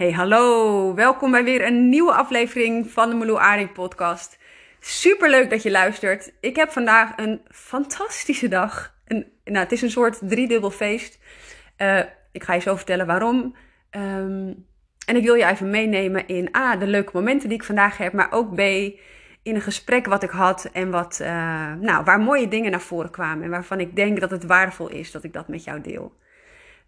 Hey, 0.00 0.12
hallo. 0.12 0.94
Welkom 0.94 1.30
bij 1.30 1.44
weer 1.44 1.66
een 1.66 1.88
nieuwe 1.88 2.12
aflevering 2.12 2.90
van 2.90 3.08
de 3.10 3.14
Meloe 3.16 3.38
Aring 3.38 3.72
podcast. 3.72 4.38
Super 4.78 5.30
leuk 5.30 5.50
dat 5.50 5.62
je 5.62 5.70
luistert. 5.70 6.32
Ik 6.40 6.56
heb 6.56 6.70
vandaag 6.70 7.12
een 7.16 7.40
fantastische 7.50 8.48
dag. 8.48 8.94
Een, 9.06 9.26
nou, 9.44 9.58
het 9.58 9.72
is 9.72 9.82
een 9.82 9.90
soort 9.90 10.18
driedubbel 10.22 10.70
feest. 10.70 11.18
Uh, 11.78 11.98
ik 12.32 12.42
ga 12.42 12.54
je 12.54 12.60
zo 12.60 12.76
vertellen 12.76 13.06
waarom. 13.06 13.56
Um, 13.90 14.66
en 15.06 15.16
ik 15.16 15.24
wil 15.24 15.34
je 15.34 15.46
even 15.46 15.70
meenemen 15.70 16.26
in 16.26 16.56
A, 16.56 16.76
de 16.76 16.86
leuke 16.86 17.10
momenten 17.14 17.48
die 17.48 17.58
ik 17.58 17.64
vandaag 17.64 17.96
heb, 17.96 18.12
maar 18.12 18.32
ook 18.32 18.54
B, 18.54 18.60
in 19.42 19.54
een 19.54 19.60
gesprek 19.60 20.06
wat 20.06 20.22
ik 20.22 20.30
had 20.30 20.68
en 20.72 20.90
wat, 20.90 21.18
uh, 21.22 21.28
nou, 21.74 22.04
waar 22.04 22.20
mooie 22.20 22.48
dingen 22.48 22.70
naar 22.70 22.80
voren 22.80 23.10
kwamen 23.10 23.44
en 23.44 23.50
waarvan 23.50 23.80
ik 23.80 23.96
denk 23.96 24.20
dat 24.20 24.30
het 24.30 24.44
waardevol 24.44 24.88
is 24.88 25.10
dat 25.10 25.24
ik 25.24 25.32
dat 25.32 25.48
met 25.48 25.64
jou 25.64 25.80
deel. 25.80 26.18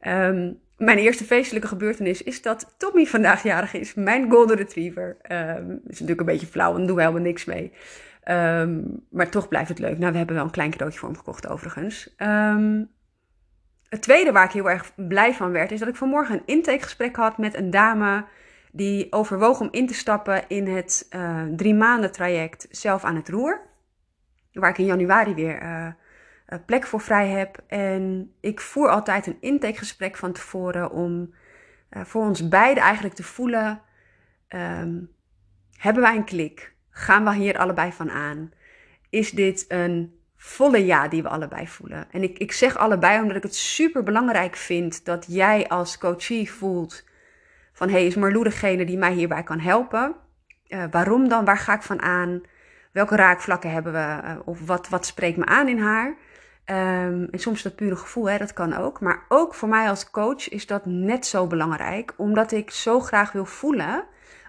Um, 0.06 0.60
mijn 0.82 0.98
eerste 0.98 1.24
feestelijke 1.24 1.68
gebeurtenis 1.68 2.22
is 2.22 2.42
dat 2.42 2.74
Tommy 2.78 3.06
vandaag 3.06 3.42
jarig 3.42 3.74
is. 3.74 3.94
Mijn 3.94 4.30
golden 4.30 4.56
retriever. 4.56 5.16
Um, 5.32 5.80
is 5.86 6.00
natuurlijk 6.00 6.20
een 6.20 6.26
beetje 6.26 6.46
flauw, 6.46 6.76
en 6.76 6.86
doen 6.86 6.96
we 6.96 7.02
helemaal 7.02 7.22
niks 7.22 7.44
mee. 7.44 7.72
Um, 8.28 9.04
maar 9.10 9.30
toch 9.30 9.48
blijft 9.48 9.68
het 9.68 9.78
leuk. 9.78 9.98
Nou, 9.98 10.12
we 10.12 10.18
hebben 10.18 10.36
wel 10.36 10.44
een 10.44 10.50
klein 10.50 10.70
cadeautje 10.70 10.98
voor 10.98 11.08
hem 11.08 11.18
gekocht 11.18 11.48
overigens. 11.48 12.14
Um, 12.18 12.90
het 13.88 14.02
tweede 14.02 14.32
waar 14.32 14.44
ik 14.44 14.50
heel 14.50 14.70
erg 14.70 14.92
blij 14.94 15.34
van 15.34 15.52
werd, 15.52 15.72
is 15.72 15.78
dat 15.78 15.88
ik 15.88 15.96
vanmorgen 15.96 16.34
een 16.34 16.46
intakegesprek 16.46 17.16
had 17.16 17.38
met 17.38 17.54
een 17.54 17.70
dame 17.70 18.24
die 18.72 19.12
overwoog 19.12 19.60
om 19.60 19.68
in 19.70 19.86
te 19.86 19.94
stappen 19.94 20.42
in 20.48 20.66
het 20.66 21.06
uh, 21.10 21.42
drie 21.56 21.74
maanden 21.74 22.12
traject 22.12 22.66
zelf 22.70 23.04
aan 23.04 23.16
het 23.16 23.28
roer. 23.28 23.60
Waar 24.52 24.70
ik 24.70 24.78
in 24.78 24.84
januari 24.84 25.34
weer 25.34 25.62
uh, 25.62 25.86
plek 26.58 26.86
voor 26.86 27.00
vrij 27.00 27.28
heb. 27.28 27.62
En 27.66 28.32
ik 28.40 28.60
voer 28.60 28.88
altijd 28.88 29.26
een 29.26 29.36
intakegesprek 29.40 30.16
van 30.16 30.32
tevoren 30.32 30.90
om 30.90 31.34
uh, 31.90 32.04
voor 32.04 32.22
ons 32.22 32.48
beiden 32.48 32.82
eigenlijk 32.82 33.14
te 33.14 33.22
voelen: 33.22 33.80
um, 34.48 35.10
hebben 35.76 36.02
wij 36.02 36.16
een 36.16 36.24
klik? 36.24 36.74
Gaan 36.90 37.24
we 37.24 37.34
hier 37.34 37.58
allebei 37.58 37.92
van 37.92 38.10
aan? 38.10 38.50
Is 39.10 39.30
dit 39.30 39.64
een 39.68 40.20
volle 40.36 40.84
ja 40.84 41.08
die 41.08 41.22
we 41.22 41.28
allebei 41.28 41.68
voelen? 41.68 42.06
En 42.10 42.22
ik, 42.22 42.38
ik 42.38 42.52
zeg 42.52 42.76
allebei 42.76 43.20
omdat 43.20 43.36
ik 43.36 43.42
het 43.42 43.54
super 43.54 44.02
belangrijk 44.02 44.56
vind 44.56 45.04
dat 45.04 45.26
jij 45.28 45.68
als 45.68 45.98
coachie 45.98 46.50
voelt 46.50 47.04
van 47.72 47.88
hé, 47.88 47.94
hey, 47.94 48.06
is 48.06 48.14
Marlou 48.14 48.44
degene 48.44 48.84
die 48.84 48.98
mij 48.98 49.12
hierbij 49.12 49.42
kan 49.42 49.60
helpen? 49.60 50.14
Uh, 50.68 50.84
waarom 50.90 51.28
dan? 51.28 51.44
Waar 51.44 51.58
ga 51.58 51.74
ik 51.74 51.82
van 51.82 52.02
aan? 52.02 52.40
Welke 52.92 53.16
raakvlakken 53.16 53.70
hebben 53.70 53.92
we? 53.92 54.42
Of 54.44 54.66
wat, 54.66 54.88
wat 54.88 55.06
spreekt 55.06 55.36
me 55.36 55.44
aan 55.44 55.68
in 55.68 55.78
haar? 55.78 56.16
Um, 56.66 57.28
en 57.30 57.38
soms 57.38 57.62
dat 57.62 57.74
pure 57.74 57.96
gevoel, 57.96 58.30
hè, 58.30 58.38
dat 58.38 58.52
kan 58.52 58.74
ook. 58.74 59.00
Maar 59.00 59.24
ook 59.28 59.54
voor 59.54 59.68
mij 59.68 59.88
als 59.88 60.10
coach 60.10 60.48
is 60.48 60.66
dat 60.66 60.86
net 60.86 61.26
zo 61.26 61.46
belangrijk, 61.46 62.14
omdat 62.16 62.52
ik 62.52 62.70
zo 62.70 63.00
graag 63.00 63.32
wil 63.32 63.44
voelen 63.44 64.04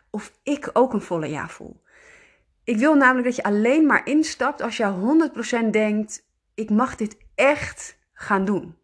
of 0.09 0.31
ik 0.43 0.69
ook 0.73 0.93
een 0.93 1.01
volle 1.01 1.29
ja 1.29 1.47
voel. 1.47 1.81
Ik 2.63 2.77
wil 2.77 2.95
namelijk 2.95 3.25
dat 3.25 3.35
je 3.35 3.43
alleen 3.43 3.85
maar 3.85 4.05
instapt 4.05 4.61
als 4.61 4.77
je 4.77 5.29
100% 5.65 5.69
denkt: 5.69 6.25
ik 6.53 6.69
mag 6.69 6.95
dit 6.95 7.17
echt 7.35 7.97
gaan 8.13 8.45
doen. 8.45 8.75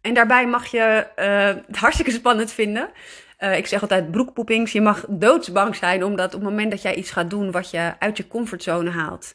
En 0.00 0.14
daarbij 0.14 0.46
mag 0.46 0.66
je 0.66 1.06
uh, 1.16 1.62
het 1.66 1.76
hartstikke 1.76 2.10
spannend 2.10 2.52
vinden. 2.52 2.90
Uh, 3.38 3.56
ik 3.56 3.66
zeg 3.66 3.82
altijd 3.82 4.10
broekpoepings. 4.10 4.72
Je 4.72 4.80
mag 4.80 5.04
doodsbang 5.08 5.76
zijn, 5.76 6.04
omdat 6.04 6.34
op 6.34 6.40
het 6.40 6.50
moment 6.50 6.70
dat 6.70 6.82
jij 6.82 6.94
iets 6.94 7.10
gaat 7.10 7.30
doen 7.30 7.50
wat 7.50 7.70
je 7.70 7.92
uit 7.98 8.16
je 8.16 8.26
comfortzone 8.26 8.90
haalt, 8.90 9.34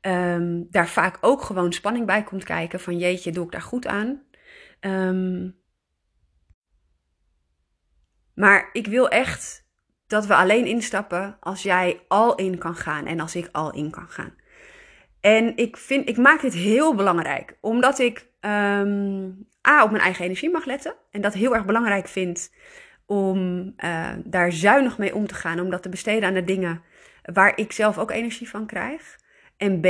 um, 0.00 0.66
daar 0.70 0.88
vaak 0.88 1.18
ook 1.20 1.42
gewoon 1.42 1.72
spanning 1.72 2.06
bij 2.06 2.22
komt 2.22 2.44
kijken. 2.44 2.80
Van 2.80 2.98
jeetje, 2.98 3.30
doe 3.30 3.44
ik 3.44 3.52
daar 3.52 3.62
goed 3.62 3.86
aan? 3.86 4.22
Um, 4.80 5.56
maar 8.34 8.68
ik 8.72 8.86
wil 8.86 9.08
echt 9.08 9.66
dat 10.06 10.26
we 10.26 10.34
alleen 10.34 10.66
instappen 10.66 11.36
als 11.40 11.62
jij 11.62 12.00
al 12.08 12.34
in 12.34 12.58
kan 12.58 12.74
gaan 12.74 13.06
en 13.06 13.20
als 13.20 13.36
ik 13.36 13.48
al 13.52 13.72
in 13.72 13.90
kan 13.90 14.08
gaan. 14.08 14.34
En 15.20 15.56
ik, 15.56 15.76
vind, 15.76 16.08
ik 16.08 16.16
maak 16.16 16.40
dit 16.40 16.54
heel 16.54 16.94
belangrijk, 16.94 17.58
omdat 17.60 17.98
ik 17.98 18.26
um, 18.40 19.46
A, 19.68 19.82
op 19.82 19.90
mijn 19.90 20.02
eigen 20.02 20.24
energie 20.24 20.50
mag 20.50 20.64
letten. 20.64 20.94
En 21.10 21.20
dat 21.20 21.34
heel 21.34 21.54
erg 21.54 21.64
belangrijk 21.64 22.08
vind 22.08 22.54
om 23.06 23.72
uh, 23.76 24.10
daar 24.24 24.52
zuinig 24.52 24.98
mee 24.98 25.14
om 25.14 25.26
te 25.26 25.34
gaan. 25.34 25.60
Om 25.60 25.70
dat 25.70 25.82
te 25.82 25.88
besteden 25.88 26.28
aan 26.28 26.34
de 26.34 26.44
dingen 26.44 26.82
waar 27.22 27.58
ik 27.58 27.72
zelf 27.72 27.98
ook 27.98 28.10
energie 28.10 28.48
van 28.48 28.66
krijg. 28.66 29.17
En 29.58 29.80
B, 29.80 29.86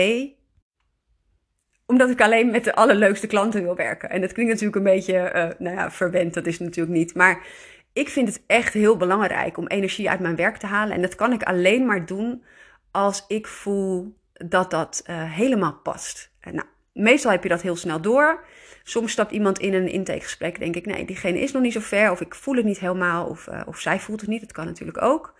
omdat 1.87 2.11
ik 2.11 2.21
alleen 2.21 2.51
met 2.51 2.65
de 2.65 2.75
allerleukste 2.75 3.27
klanten 3.27 3.63
wil 3.63 3.77
werken. 3.77 4.11
En 4.11 4.21
dat 4.21 4.33
klinkt 4.33 4.53
natuurlijk 4.53 4.79
een 4.79 4.93
beetje, 4.95 5.33
uh, 5.35 5.67
nou 5.67 5.77
ja, 5.77 5.91
verwend, 5.91 6.35
dat 6.35 6.47
is 6.47 6.59
natuurlijk 6.59 6.97
niet. 6.97 7.15
Maar 7.15 7.47
ik 7.93 8.09
vind 8.09 8.29
het 8.29 8.43
echt 8.47 8.73
heel 8.73 8.97
belangrijk 8.97 9.57
om 9.57 9.67
energie 9.67 10.11
uit 10.11 10.21
mijn 10.21 10.37
werk 10.37 10.57
te 10.57 10.67
halen. 10.67 10.95
En 10.95 11.03
dat 11.03 11.15
kan 11.15 11.33
ik 11.33 11.43
alleen 11.43 11.87
maar 11.87 12.07
doen 12.07 12.45
als 12.91 13.25
ik 13.29 13.47
voel 13.47 14.17
dat 14.33 14.71
dat 14.71 15.05
uh, 15.07 15.33
helemaal 15.33 15.81
past. 15.83 16.33
Nou, 16.41 16.67
meestal 16.93 17.31
heb 17.31 17.43
je 17.43 17.49
dat 17.49 17.63
heel 17.63 17.77
snel 17.77 18.01
door. 18.01 18.45
Soms 18.83 19.13
stapt 19.13 19.33
iemand 19.33 19.59
in 19.59 19.75
een 19.75 19.89
intakegesprek, 19.89 20.59
denk 20.59 20.77
ik, 20.77 20.87
nee, 20.87 21.05
diegene 21.05 21.41
is 21.41 21.53
nog 21.53 21.63
niet 21.63 21.73
zo 21.73 21.81
ver, 21.81 22.11
of 22.11 22.21
ik 22.21 22.35
voel 22.35 22.55
het 22.55 22.65
niet 22.65 22.79
helemaal, 22.79 23.27
of, 23.27 23.47
uh, 23.47 23.63
of 23.67 23.79
zij 23.79 24.01
voelt 24.01 24.21
het 24.21 24.31
niet. 24.31 24.41
Dat 24.41 24.53
kan 24.53 24.67
natuurlijk 24.67 25.03
ook. 25.03 25.35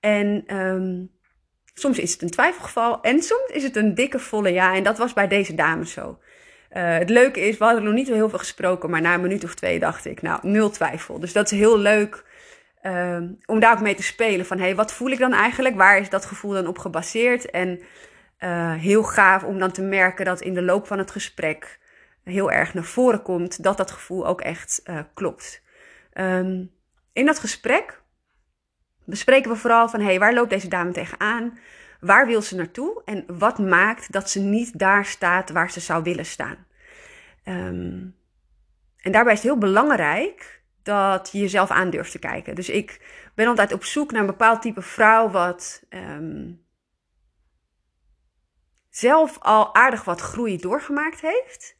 En 0.00 0.56
um, 0.56 1.10
soms 1.74 1.98
is 1.98 2.12
het 2.12 2.22
een 2.22 2.30
twijfelgeval 2.30 3.00
en 3.02 3.22
soms 3.22 3.50
is 3.52 3.62
het 3.62 3.76
een 3.76 3.94
dikke 3.94 4.18
volle 4.18 4.52
ja. 4.52 4.74
En 4.74 4.82
dat 4.82 4.98
was 4.98 5.12
bij 5.12 5.28
deze 5.28 5.54
dame 5.54 5.86
zo. 5.86 6.18
Uh, 6.76 6.98
het 6.98 7.10
leuke 7.10 7.40
is, 7.40 7.58
we 7.58 7.64
hadden 7.64 7.84
nog 7.84 7.94
niet 7.94 8.08
heel 8.08 8.28
veel 8.28 8.38
gesproken, 8.38 8.90
maar 8.90 9.00
na 9.00 9.14
een 9.14 9.20
minuut 9.20 9.44
of 9.44 9.54
twee 9.54 9.78
dacht 9.78 10.04
ik, 10.04 10.22
nou, 10.22 10.38
nul 10.42 10.70
twijfel. 10.70 11.20
Dus 11.20 11.32
dat 11.32 11.52
is 11.52 11.58
heel 11.58 11.78
leuk 11.78 12.24
uh, 12.82 13.18
om 13.46 13.60
daar 13.60 13.72
ook 13.72 13.80
mee 13.80 13.94
te 13.94 14.02
spelen. 14.02 14.46
Van, 14.46 14.58
hey, 14.58 14.74
wat 14.74 14.92
voel 14.92 15.10
ik 15.10 15.18
dan 15.18 15.32
eigenlijk? 15.32 15.76
Waar 15.76 15.98
is 15.98 16.08
dat 16.08 16.24
gevoel 16.24 16.52
dan 16.52 16.66
op 16.66 16.78
gebaseerd? 16.78 17.50
En 17.50 17.80
uh, 18.38 18.74
heel 18.74 19.02
gaaf 19.02 19.42
om 19.42 19.58
dan 19.58 19.70
te 19.70 19.82
merken 19.82 20.24
dat 20.24 20.40
in 20.40 20.54
de 20.54 20.62
loop 20.62 20.86
van 20.86 20.98
het 20.98 21.10
gesprek 21.10 21.78
heel 22.24 22.50
erg 22.50 22.74
naar 22.74 22.84
voren 22.84 23.22
komt 23.22 23.62
dat 23.62 23.76
dat 23.76 23.90
gevoel 23.90 24.26
ook 24.26 24.40
echt 24.40 24.80
uh, 24.84 24.98
klopt. 25.14 25.62
Um, 26.14 26.70
in 27.12 27.26
dat 27.26 27.38
gesprek 27.38 28.02
bespreken 29.04 29.50
we 29.50 29.56
vooral 29.56 29.88
van, 29.88 30.00
hey, 30.00 30.18
waar 30.18 30.34
loopt 30.34 30.50
deze 30.50 30.68
dame 30.68 30.92
tegenaan? 30.92 31.58
Waar 32.00 32.26
wil 32.26 32.42
ze 32.42 32.56
naartoe? 32.56 33.02
En 33.04 33.24
wat 33.38 33.58
maakt 33.58 34.12
dat 34.12 34.30
ze 34.30 34.40
niet 34.40 34.78
daar 34.78 35.04
staat 35.04 35.50
waar 35.50 35.70
ze 35.70 35.80
zou 35.80 36.02
willen 36.02 36.26
staan? 36.26 36.66
Um, 37.44 38.16
en 39.00 39.12
daarbij 39.12 39.32
is 39.32 39.38
het 39.38 39.48
heel 39.48 39.58
belangrijk 39.58 40.62
dat 40.82 41.28
je 41.32 41.38
jezelf 41.38 41.70
aan 41.70 41.90
durft 41.90 42.10
te 42.10 42.18
kijken. 42.18 42.54
Dus 42.54 42.68
ik 42.68 43.00
ben 43.34 43.46
altijd 43.46 43.72
op 43.72 43.84
zoek 43.84 44.10
naar 44.12 44.20
een 44.20 44.26
bepaald 44.26 44.62
type 44.62 44.82
vrouw 44.82 45.30
wat 45.30 45.82
um, 45.90 46.64
zelf 48.90 49.38
al 49.38 49.74
aardig 49.74 50.04
wat 50.04 50.20
groei 50.20 50.56
doorgemaakt 50.56 51.20
heeft. 51.20 51.76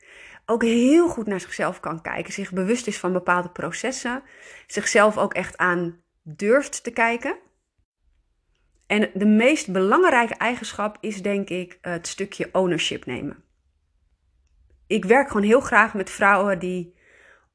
Ook 0.47 0.63
heel 0.63 1.09
goed 1.09 1.27
naar 1.27 1.41
zichzelf 1.41 1.81
kan 1.81 2.03
kijken, 2.03 2.33
zich 2.33 2.53
bewust 2.53 2.87
is 2.87 2.99
van 2.99 3.13
bepaalde 3.13 3.51
processen, 3.51 4.23
zichzelf 4.67 5.19
ook 5.19 5.35
echt 5.35 5.57
aan 5.57 6.03
durft 6.25 6.85
te 6.85 6.91
kijken. 6.91 7.37
En 8.87 9.11
de 9.15 9.27
meest 9.27 9.73
belangrijke 9.73 10.35
eigenschap 10.35 10.99
is 11.01 11.23
denk 11.23 11.49
ik 11.49 11.79
het 11.81 12.07
stukje 12.07 12.49
ownership 12.53 13.07
nemen. 13.07 13.43
Ik 14.87 15.05
werk 15.05 15.29
gewoon 15.29 15.47
heel 15.47 15.61
graag 15.61 15.95
met 15.95 16.11
vrouwen 16.11 16.59
die, 16.59 16.95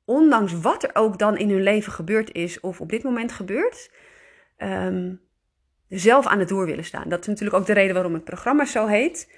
ondanks 0.06 0.60
wat 0.60 0.84
er 0.84 0.90
ook 0.94 1.18
dan 1.18 1.38
in 1.38 1.50
hun 1.50 1.64
leven 1.64 1.92
gebeurd 1.92 2.34
is 2.34 2.60
of 2.60 2.82
op 2.82 2.90
dit 2.90 3.04
moment 3.04 3.32
gebeurt, 3.32 3.92
um, 4.58 5.22
zelf 5.88 6.28
aan 6.28 6.40
het 6.40 6.52
roer 6.52 6.66
willen 6.66 6.84
staan. 6.84 7.10
Dat 7.10 7.20
is 7.20 7.28
natuurlijk 7.28 7.58
ook 7.58 7.66
de 7.66 7.74
reden 7.74 7.94
waarom 7.94 8.14
het 8.14 8.24
programma 8.24 8.66
zo 8.66 8.88
heet. 8.88 9.32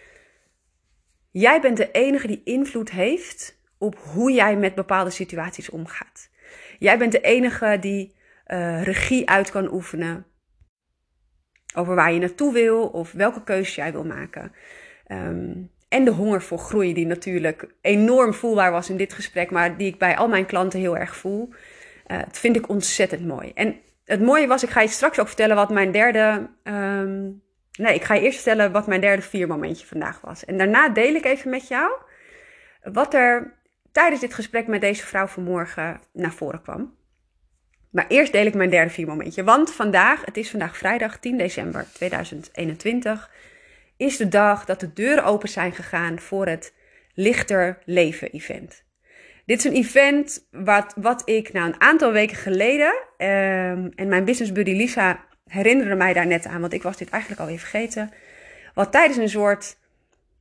Jij 1.32 1.62
bent 1.62 1.78
de 1.78 1.92
enige 1.92 2.28
die 2.28 2.42
invloed 2.44 2.92
heeft 2.92 3.60
op 3.78 3.98
hoe 3.98 4.32
jij 4.32 4.58
met 4.58 4.76
bepaalde 4.76 5.10
situaties 5.10 5.70
omgaat. 5.70 6.30
Jij 6.80 6.98
bent 6.98 7.12
de 7.12 7.22
enige 7.22 7.78
die 7.80 8.16
uh, 8.54 8.84
regie 8.84 9.30
uit 9.30 9.52
kan 9.52 9.74
oefenen 9.74 10.26
over 11.76 11.96
waar 11.96 12.12
je 12.12 12.20
naartoe 12.20 12.54
wil 12.54 12.88
of 12.88 13.12
welke 13.12 13.44
keuze 13.44 13.76
jij 13.76 13.92
wil 13.92 14.06
maken. 14.06 14.52
Um, 15.08 15.72
en 15.90 16.06
de 16.06 16.12
honger 16.12 16.42
voor 16.42 16.58
groei, 16.58 16.94
die 16.94 17.06
natuurlijk 17.06 17.68
enorm 17.82 18.34
voelbaar 18.34 18.72
was 18.72 18.90
in 18.90 18.98
dit 18.98 19.14
gesprek, 19.14 19.52
maar 19.52 19.78
die 19.78 19.88
ik 19.88 19.98
bij 19.98 20.18
al 20.18 20.28
mijn 20.28 20.46
klanten 20.46 20.80
heel 20.80 20.98
erg 20.98 21.16
voel. 21.16 21.54
Dat 22.08 22.38
vind 22.38 22.56
ik 22.56 22.70
ontzettend 22.70 23.26
mooi. 23.26 23.52
En 23.54 23.76
het 24.06 24.22
mooie 24.22 24.48
was, 24.48 24.64
ik 24.64 24.70
ga 24.70 24.82
je 24.82 24.88
straks 24.88 25.20
ook 25.20 25.28
vertellen 25.28 25.56
wat 25.56 25.70
mijn 25.70 25.92
derde. 25.92 26.50
Um, 26.64 27.42
nee, 27.72 27.96
ik 27.96 28.04
ga 28.04 28.14
je 28.14 28.22
eerst 28.22 28.42
vertellen 28.42 28.72
wat 28.72 28.88
mijn 28.88 29.02
derde 29.02 29.22
vier 29.22 29.48
momentje 29.48 29.88
vandaag 29.88 30.22
was. 30.22 30.46
En 30.46 30.58
daarna 30.58 30.90
deel 30.90 31.16
ik 31.16 31.26
even 31.26 31.50
met 31.50 31.68
jou 31.68 31.92
wat 32.84 33.14
er 33.14 33.54
tijdens 33.92 34.22
dit 34.22 34.34
gesprek 34.34 34.68
met 34.68 34.82
deze 34.82 35.06
vrouw 35.06 35.28
vanmorgen 35.28 36.00
naar 36.14 36.34
voren 36.34 36.62
kwam. 36.62 36.96
Maar 37.92 38.06
eerst 38.08 38.32
deel 38.32 38.46
ik 38.46 38.54
mijn 38.54 38.70
derde 38.70 38.92
vier 38.92 39.08
momentje. 39.08 39.44
Want 39.44 39.72
vandaag, 39.72 40.26
het 40.26 40.38
is 40.38 40.50
vandaag 40.50 40.78
vrijdag 40.78 41.20
10 41.20 41.38
december 41.38 41.86
2021, 41.94 43.32
is 43.98 44.18
de 44.18 44.28
dag 44.28 44.66
dat 44.66 44.80
de 44.80 44.94
deuren 44.94 45.24
open 45.24 45.50
zijn 45.50 45.72
gegaan 45.72 46.20
voor 46.20 46.48
het 46.48 46.74
Lichter 47.14 47.78
Leven 47.86 48.32
event. 48.32 48.84
Dit 49.46 49.58
is 49.58 49.64
een 49.64 49.74
event 49.74 50.48
wat, 50.52 50.94
wat 50.96 51.30
ik 51.30 51.54
nou 51.54 51.68
een 51.68 51.82
aantal 51.82 52.12
weken 52.12 52.38
geleden, 52.38 52.94
ehm, 53.18 53.90
en 53.96 54.08
mijn 54.08 54.26
business 54.26 54.52
buddy 54.52 54.72
Lisa 54.72 55.26
herinnerde 55.46 55.96
mij 55.96 56.14
daar 56.14 56.28
net 56.28 56.46
aan, 56.46 56.62
want 56.62 56.74
ik 56.74 56.84
was 56.84 56.98
dit 56.98 57.10
eigenlijk 57.10 57.42
al 57.42 57.48
even 57.48 57.68
vergeten, 57.68 58.12
wat 58.74 58.92
tijdens 58.92 59.18
een 59.18 59.30
soort 59.30 59.78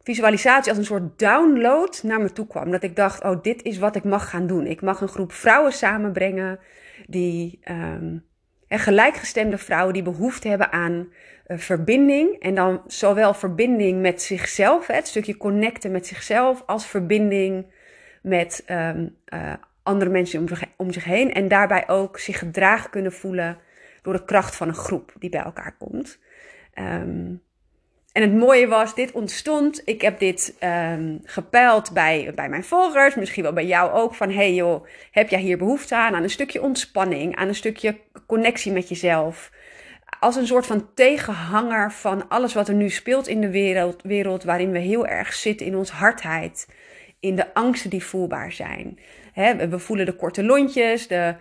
visualisatie 0.03 0.71
als 0.71 0.79
een 0.79 0.85
soort 0.85 1.19
download 1.19 2.03
naar 2.03 2.21
me 2.21 2.33
toe 2.33 2.47
kwam. 2.47 2.71
Dat 2.71 2.83
ik 2.83 2.97
dacht, 2.97 3.25
oh, 3.25 3.43
dit 3.43 3.63
is 3.63 3.79
wat 3.79 3.97
ik 3.97 4.05
mag 4.05 4.31
gaan 4.31 4.47
doen. 4.47 4.67
Ik 4.67 4.83
mag 4.83 5.01
een 5.01 5.09
groep 5.09 5.33
vrouwen 5.33 5.73
samenbrengen 5.73 6.59
die 7.07 7.61
um, 7.71 8.25
gelijkgestemde 8.69 9.59
vrouwen 9.59 9.95
die 9.95 10.03
behoefte 10.03 10.49
hebben 10.49 10.73
aan 10.73 11.09
uh, 11.47 11.59
verbinding. 11.59 12.39
En 12.39 12.55
dan 12.55 12.83
zowel 12.87 13.35
verbinding 13.35 14.01
met 14.01 14.23
zichzelf, 14.23 14.87
het 14.87 15.07
stukje 15.07 15.37
connecten 15.37 15.91
met 15.91 16.07
zichzelf, 16.07 16.63
als 16.67 16.87
verbinding 16.87 17.67
met 18.23 18.65
um, 18.71 19.17
andere 19.83 20.11
mensen 20.11 20.41
om 20.41 20.49
zich, 20.49 20.65
om 20.77 20.93
zich 20.93 21.05
heen. 21.05 21.33
En 21.33 21.49
daarbij 21.49 21.89
ook 21.89 22.19
zich 22.19 22.39
gedragen 22.39 22.91
kunnen 22.91 23.13
voelen 23.13 23.59
door 24.03 24.13
de 24.13 24.25
kracht 24.25 24.57
van 24.57 24.69
een 24.69 24.75
groep 24.75 25.13
die 25.19 25.31
bij 25.31 25.43
elkaar 25.43 25.77
komt. 25.79 26.19
Um, 26.75 27.43
en 28.13 28.23
het 28.23 28.35
mooie 28.35 28.69
was, 28.69 28.95
dit 28.95 29.13
ontstond. 29.13 29.83
Ik 29.85 30.01
heb 30.01 30.19
dit 30.19 30.57
um, 30.63 31.21
gepeild 31.25 31.93
bij, 31.93 32.33
bij 32.35 32.49
mijn 32.49 32.65
volgers, 32.65 33.15
misschien 33.15 33.43
wel 33.43 33.53
bij 33.53 33.67
jou 33.67 33.93
ook. 33.93 34.15
Van 34.15 34.31
hey 34.31 34.55
joh, 34.55 34.87
heb 35.11 35.29
jij 35.29 35.41
hier 35.41 35.59
behoefte 35.59 35.97
aan? 35.97 36.15
Aan 36.15 36.23
een 36.23 36.31
stukje 36.31 36.63
ontspanning, 36.63 37.37
aan 37.37 37.49
een 37.49 37.55
stukje 37.55 37.99
connectie 38.27 38.73
met 38.73 38.89
jezelf. 38.89 39.51
Als 40.21 40.37
een 40.37 40.47
soort 40.47 40.67
van 40.67 40.95
tegenhanger 40.95 41.93
van 41.93 42.29
alles 42.29 42.55
wat 42.55 42.69
er 42.69 42.75
nu 42.75 42.91
speelt 42.91 43.29
in 43.29 43.41
de 43.41 43.51
wereld, 43.51 44.03
wereld 44.03 44.45
waarin 44.45 44.71
we 44.71 44.79
heel 44.79 45.07
erg 45.07 45.33
zitten 45.33 45.67
in 45.67 45.77
ons 45.77 45.91
hardheid. 45.91 46.69
In 47.21 47.37
de 47.37 47.55
angsten 47.55 47.91
die 47.91 48.05
voelbaar 48.05 48.53
zijn. 48.53 48.99
we 49.71 49.79
voelen 49.79 50.07
de 50.07 50.17
korte 50.17 50.45
lontjes, 50.45 51.09
de, 51.09 51.35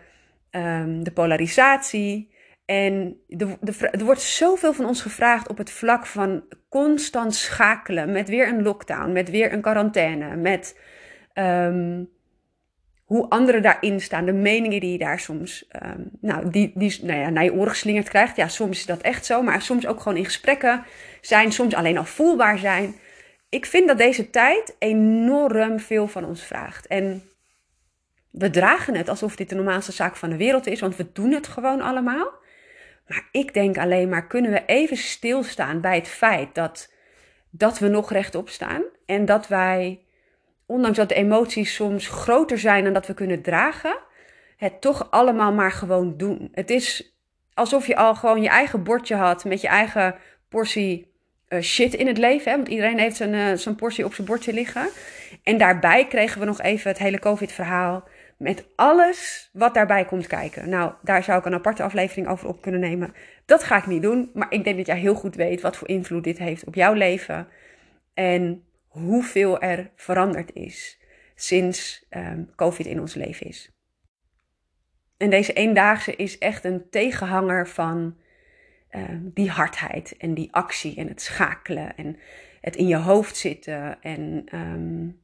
um, 0.52 1.04
de 1.04 1.12
polarisatie. 1.12 2.30
En 2.70 3.22
de, 3.28 3.56
er 3.92 4.04
wordt 4.04 4.22
zoveel 4.22 4.74
van 4.74 4.86
ons 4.86 5.02
gevraagd 5.02 5.48
op 5.48 5.58
het 5.58 5.72
vlak 5.72 6.06
van 6.06 6.44
constant 6.70 7.36
schakelen 7.36 8.12
met 8.12 8.30
weer 8.30 8.48
een 8.48 8.64
lockdown, 8.64 9.12
met 9.12 9.30
weer 9.30 9.54
een 9.54 9.62
quarantaine, 9.62 10.36
met 10.36 10.80
um, 11.34 12.10
hoe 13.06 13.30
anderen 13.30 13.62
daarin 13.62 14.02
staan, 14.02 14.26
de 14.26 14.34
meningen 14.34 14.80
die 14.80 14.92
je 14.92 14.98
daar 14.98 15.20
soms 15.20 15.68
um, 15.84 16.10
nou, 16.22 16.50
die, 16.50 16.72
die, 16.76 17.06
nou 17.06 17.20
ja, 17.20 17.30
naar 17.30 17.44
je 17.44 17.54
oren 17.54 17.70
geslingerd 17.70 18.10
krijgt. 18.10 18.36
Ja, 18.36 18.48
soms 18.48 18.78
is 18.78 18.86
dat 18.86 19.02
echt 19.02 19.26
zo, 19.26 19.42
maar 19.42 19.62
soms 19.62 19.88
ook 19.88 20.00
gewoon 20.00 20.18
in 20.18 20.26
gesprekken 20.26 20.84
zijn, 21.22 21.52
soms 21.52 21.74
alleen 21.76 21.98
al 21.98 22.06
voelbaar 22.06 22.58
zijn. 22.58 22.96
Ik 23.50 23.66
vind 23.66 23.88
dat 23.88 23.98
deze 23.98 24.30
tijd 24.30 24.76
enorm 24.80 25.80
veel 25.80 26.08
van 26.08 26.26
ons 26.26 26.44
vraagt. 26.44 26.88
En 26.88 27.24
we 28.32 28.50
dragen 28.50 28.96
het 28.96 29.10
alsof 29.10 29.36
dit 29.36 29.50
de 29.50 29.56
normaalste 29.56 29.92
zaak 29.92 30.16
van 30.16 30.30
de 30.30 30.38
wereld 30.38 30.68
is, 30.68 30.80
want 30.80 30.96
we 30.96 31.12
doen 31.14 31.32
het 31.32 31.48
gewoon 31.48 31.82
allemaal. 31.82 32.39
Maar 33.10 33.28
ik 33.32 33.54
denk 33.54 33.78
alleen 33.78 34.10
maar, 34.10 34.28
kunnen 34.28 34.52
we 34.52 34.66
even 34.66 34.98
stilstaan 34.98 35.82
bij 35.82 35.96
het 35.96 36.08
feit 36.08 36.56
dat, 36.56 36.94
dat 37.50 37.80
we 37.80 37.88
nog 37.88 38.12
rechtop 38.12 38.50
staan 38.50 38.84
en 39.06 39.26
dat 39.26 39.48
wij, 39.48 40.00
ondanks 40.66 40.98
dat 40.98 41.10
de 41.10 41.16
emoties 41.16 41.76
soms 41.76 42.08
groter 42.08 42.60
zijn 42.60 42.84
dan 42.84 42.94
dat 42.94 43.08
we 43.08 43.14
kunnen 43.14 43.42
dragen, 43.42 43.98
het 44.58 44.82
toch 44.82 45.12
allemaal 45.12 45.54
maar 45.54 45.72
gewoon 45.72 46.18
doen. 46.18 46.50
Het 46.52 46.70
is 46.70 47.18
alsof 47.54 47.88
je 47.88 47.96
al 47.96 48.16
gewoon 48.16 48.42
je 48.42 48.50
eigen 48.50 48.84
bordje 48.84 49.16
had 49.16 49.46
met 49.46 49.62
je 49.62 49.68
eigen 49.68 50.16
portie 50.50 51.12
uh, 51.50 51.62
shit 51.62 51.94
in 51.94 52.08
het 52.08 52.18
leven. 52.18 52.52
Hè? 52.52 52.58
Want 52.58 52.70
iedereen 52.70 53.00
heeft 53.00 53.16
zijn, 53.16 53.34
uh, 53.34 53.54
zijn 53.54 53.76
portie 53.76 54.06
op 54.06 54.14
zijn 54.14 54.28
bordje 54.28 54.54
liggen. 54.54 54.90
En 55.44 55.58
daarbij 55.58 56.08
kregen 56.08 56.40
we 56.40 56.46
nog 56.46 56.62
even 56.62 56.90
het 56.90 57.00
hele 57.00 57.20
COVID-verhaal. 57.20 58.08
Met 58.40 58.66
alles 58.76 59.50
wat 59.54 59.74
daarbij 59.74 60.06
komt 60.06 60.28
kijken. 60.28 60.70
Nou, 60.70 60.94
daar 61.02 61.24
zou 61.24 61.40
ik 61.40 61.46
een 61.46 61.54
aparte 61.54 61.84
aflevering 61.84 62.28
over 62.28 62.48
op 62.48 62.62
kunnen 62.62 62.80
nemen. 62.80 63.14
Dat 63.46 63.64
ga 63.64 63.78
ik 63.78 63.88
niet 63.88 64.02
doen. 64.02 64.32
Maar 64.34 64.52
ik 64.52 64.64
denk 64.64 64.78
dat 64.78 64.86
jij 64.86 64.98
heel 64.98 65.16
goed 65.16 65.36
weet 65.36 65.62
wat 65.62 65.78
voor 65.78 65.88
invloed 65.88 66.24
dit 66.24 66.38
heeft 66.38 66.66
op 66.66 66.76
jouw 66.76 66.94
leven. 66.94 67.48
En 68.14 68.64
hoeveel 68.88 69.62
er 69.62 69.92
veranderd 69.96 70.54
is 70.54 71.00
sinds 71.36 72.06
um, 72.10 72.50
COVID 72.56 72.86
in 72.86 73.00
ons 73.00 73.14
leven 73.14 73.48
is. 73.48 73.72
En 75.18 75.30
deze 75.30 75.54
eendaagse 75.54 76.16
is 76.16 76.38
echt 76.38 76.64
een 76.64 76.90
tegenhanger 76.90 77.68
van 77.68 78.18
um, 78.92 79.32
die 79.34 79.50
hardheid 79.50 80.18
en 80.18 80.34
die 80.34 80.54
actie 80.54 80.96
en 80.96 81.08
het 81.08 81.22
schakelen 81.22 81.96
en 81.96 82.18
het 82.62 82.76
in 82.76 82.88
je 82.88 82.98
hoofd 82.98 83.38
zitten 83.38 84.02
en 84.02 84.46
um, 84.54 85.22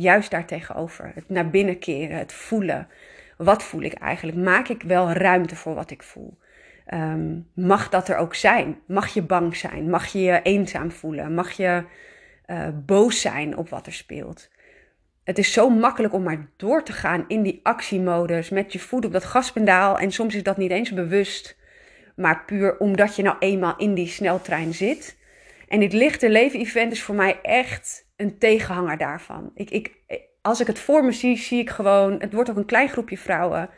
juist 0.00 0.30
daartegenover. 0.30 1.10
Het 1.14 1.28
naar 1.28 1.50
binnen 1.50 1.78
keren, 1.78 2.18
het 2.18 2.32
voelen. 2.32 2.88
Wat 3.36 3.62
voel 3.62 3.82
ik 3.82 3.92
eigenlijk? 3.92 4.38
Maak 4.38 4.68
ik 4.68 4.82
wel 4.82 5.12
ruimte 5.12 5.56
voor 5.56 5.74
wat 5.74 5.90
ik 5.90 6.02
voel? 6.02 6.38
Um, 6.94 7.48
mag 7.54 7.88
dat 7.88 8.08
er 8.08 8.16
ook 8.16 8.34
zijn? 8.34 8.78
Mag 8.86 9.08
je 9.14 9.22
bang 9.22 9.56
zijn? 9.56 9.90
Mag 9.90 10.06
je 10.06 10.20
je 10.20 10.42
eenzaam 10.42 10.90
voelen? 10.90 11.34
Mag 11.34 11.50
je 11.50 11.84
uh, 12.46 12.68
boos 12.86 13.20
zijn 13.20 13.56
op 13.56 13.68
wat 13.68 13.86
er 13.86 13.92
speelt? 13.92 14.50
Het 15.24 15.38
is 15.38 15.52
zo 15.52 15.68
makkelijk 15.68 16.14
om 16.14 16.22
maar 16.22 16.48
door 16.56 16.84
te 16.84 16.92
gaan 16.92 17.24
in 17.28 17.42
die 17.42 17.60
actiemodus 17.62 18.48
met 18.48 18.72
je 18.72 18.78
voet 18.78 19.04
op 19.04 19.12
dat 19.12 19.24
gaspendaal. 19.24 19.98
En 19.98 20.10
soms 20.12 20.34
is 20.34 20.42
dat 20.42 20.56
niet 20.56 20.70
eens 20.70 20.92
bewust, 20.92 21.56
maar 22.16 22.44
puur 22.44 22.78
omdat 22.78 23.16
je 23.16 23.22
nou 23.22 23.36
eenmaal 23.38 23.76
in 23.76 23.94
die 23.94 24.08
sneltrein 24.08 24.74
zit. 24.74 25.16
En 25.68 25.80
dit 25.80 25.92
lichte 25.92 26.30
leven 26.30 26.60
event 26.60 26.92
is 26.92 27.02
voor 27.02 27.14
mij 27.14 27.38
echt 27.42 28.08
een 28.20 28.38
tegenhanger 28.38 28.98
daarvan. 28.98 29.50
Ik, 29.54 29.70
ik, 29.70 29.94
als 30.42 30.60
ik 30.60 30.66
het 30.66 30.78
voor 30.78 31.04
me 31.04 31.12
zie, 31.12 31.36
zie 31.36 31.60
ik 31.60 31.70
gewoon, 31.70 32.20
het 32.20 32.32
wordt 32.32 32.50
ook 32.50 32.56
een 32.56 32.64
klein 32.64 32.88
groepje 32.88 33.18
vrouwen, 33.18 33.68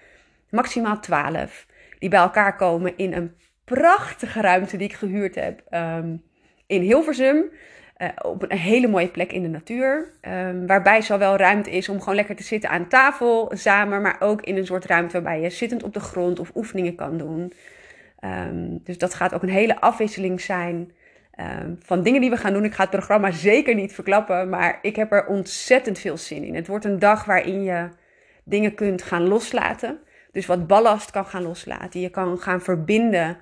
maximaal 0.50 1.00
twaalf, 1.00 1.66
die 1.98 2.08
bij 2.08 2.20
elkaar 2.20 2.56
komen 2.56 2.96
in 2.96 3.12
een 3.12 3.34
prachtige 3.64 4.40
ruimte 4.40 4.76
die 4.76 4.88
ik 4.88 4.94
gehuurd 4.94 5.34
heb 5.34 5.62
um, 5.70 6.22
in 6.66 6.80
Hilversum. 6.80 7.44
Uh, 7.98 8.08
op 8.22 8.42
een 8.42 8.58
hele 8.58 8.88
mooie 8.88 9.08
plek 9.08 9.32
in 9.32 9.42
de 9.42 9.48
natuur. 9.48 10.12
Um, 10.28 10.66
waarbij 10.66 11.02
zowel 11.02 11.36
ruimte 11.36 11.70
is 11.70 11.88
om 11.88 11.98
gewoon 11.98 12.14
lekker 12.14 12.36
te 12.36 12.42
zitten 12.42 12.70
aan 12.70 12.88
tafel 12.88 13.50
samen, 13.54 14.02
maar 14.02 14.16
ook 14.18 14.42
in 14.42 14.56
een 14.56 14.66
soort 14.66 14.84
ruimte 14.84 15.12
waarbij 15.12 15.40
je 15.40 15.50
zittend 15.50 15.82
op 15.82 15.94
de 15.94 16.00
grond 16.00 16.38
of 16.38 16.50
oefeningen 16.54 16.94
kan 16.94 17.18
doen. 17.18 17.52
Um, 18.24 18.80
dus 18.84 18.98
dat 18.98 19.14
gaat 19.14 19.34
ook 19.34 19.42
een 19.42 19.48
hele 19.48 19.80
afwisseling 19.80 20.40
zijn 20.40 20.92
Ehm, 21.42 21.74
van 21.78 22.02
dingen 22.02 22.20
die 22.20 22.30
we 22.30 22.36
gaan 22.36 22.52
doen. 22.52 22.64
Ik 22.64 22.74
ga 22.74 22.82
het 22.82 22.90
programma 22.90 23.30
zeker 23.30 23.74
niet 23.74 23.92
verklappen, 23.92 24.48
maar 24.48 24.78
ik 24.82 24.96
heb 24.96 25.12
er 25.12 25.26
ontzettend 25.26 25.98
veel 25.98 26.16
zin 26.16 26.44
in. 26.44 26.54
Het 26.54 26.66
wordt 26.66 26.84
een 26.84 26.98
dag 26.98 27.24
waarin 27.24 27.62
je 27.62 27.88
dingen 28.44 28.74
kunt 28.74 29.02
gaan 29.02 29.28
loslaten. 29.28 30.00
Dus 30.32 30.46
wat 30.46 30.66
ballast 30.66 31.10
kan 31.10 31.24
gaan 31.24 31.42
loslaten. 31.42 32.00
Je 32.00 32.10
kan 32.10 32.38
gaan 32.38 32.60
verbinden, 32.60 33.38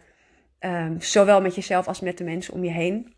um, 0.61 1.01
zowel 1.01 1.41
met 1.41 1.55
jezelf 1.55 1.87
als 1.87 2.01
met 2.01 2.19
de 2.19 2.25
mensen 2.25 2.55
om 2.55 2.65
je 2.65 2.71
heen. 2.71 3.15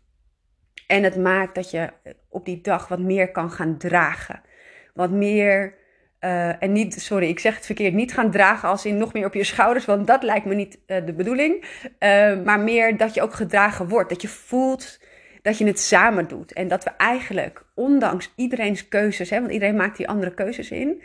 En 0.87 1.03
het 1.03 1.17
maakt 1.17 1.55
dat 1.55 1.71
je 1.71 1.89
op 2.29 2.45
die 2.45 2.61
dag 2.61 2.87
wat 2.87 2.99
meer 2.99 3.31
kan 3.31 3.51
gaan 3.51 3.77
dragen. 3.77 4.41
Wat 4.93 5.11
meer 5.11 5.75
uh, 6.23 6.63
en 6.63 6.71
niet, 6.71 7.01
sorry, 7.01 7.27
ik 7.27 7.39
zeg 7.39 7.55
het 7.55 7.65
verkeerd, 7.65 7.93
niet 7.93 8.13
gaan 8.13 8.31
dragen 8.31 8.69
als 8.69 8.85
in 8.85 8.97
nog 8.97 9.13
meer 9.13 9.25
op 9.25 9.33
je 9.33 9.43
schouders, 9.43 9.85
want 9.85 10.07
dat 10.07 10.23
lijkt 10.23 10.45
me 10.45 10.55
niet 10.55 10.79
uh, 10.87 11.05
de 11.05 11.13
bedoeling. 11.13 11.63
Uh, 11.99 12.43
maar 12.43 12.59
meer 12.59 12.97
dat 12.97 13.13
je 13.13 13.21
ook 13.21 13.33
gedragen 13.33 13.87
wordt. 13.87 14.09
Dat 14.09 14.21
je 14.21 14.27
voelt 14.27 14.99
dat 15.41 15.57
je 15.57 15.65
het 15.65 15.79
samen 15.79 16.27
doet. 16.27 16.53
En 16.53 16.67
dat 16.67 16.83
we 16.83 16.89
eigenlijk, 16.97 17.65
ondanks 17.75 18.33
iedereen's 18.35 18.87
keuzes, 18.87 19.29
hè, 19.29 19.39
want 19.39 19.51
iedereen 19.51 19.75
maakt 19.75 19.97
die 19.97 20.07
andere 20.07 20.33
keuzes 20.33 20.71
in, 20.71 21.01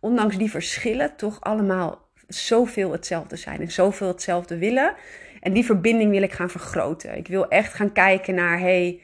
ondanks 0.00 0.36
die 0.36 0.50
verschillen, 0.50 1.16
toch 1.16 1.40
allemaal 1.40 2.08
zoveel 2.28 2.92
hetzelfde 2.92 3.36
zijn 3.36 3.60
en 3.60 3.70
zoveel 3.70 4.08
hetzelfde 4.08 4.58
willen. 4.58 4.94
En 5.40 5.52
die 5.52 5.64
verbinding 5.64 6.10
wil 6.10 6.22
ik 6.22 6.32
gaan 6.32 6.50
vergroten. 6.50 7.16
Ik 7.16 7.28
wil 7.28 7.48
echt 7.48 7.74
gaan 7.74 7.92
kijken 7.92 8.34
naar, 8.34 8.58
hey, 8.58 9.00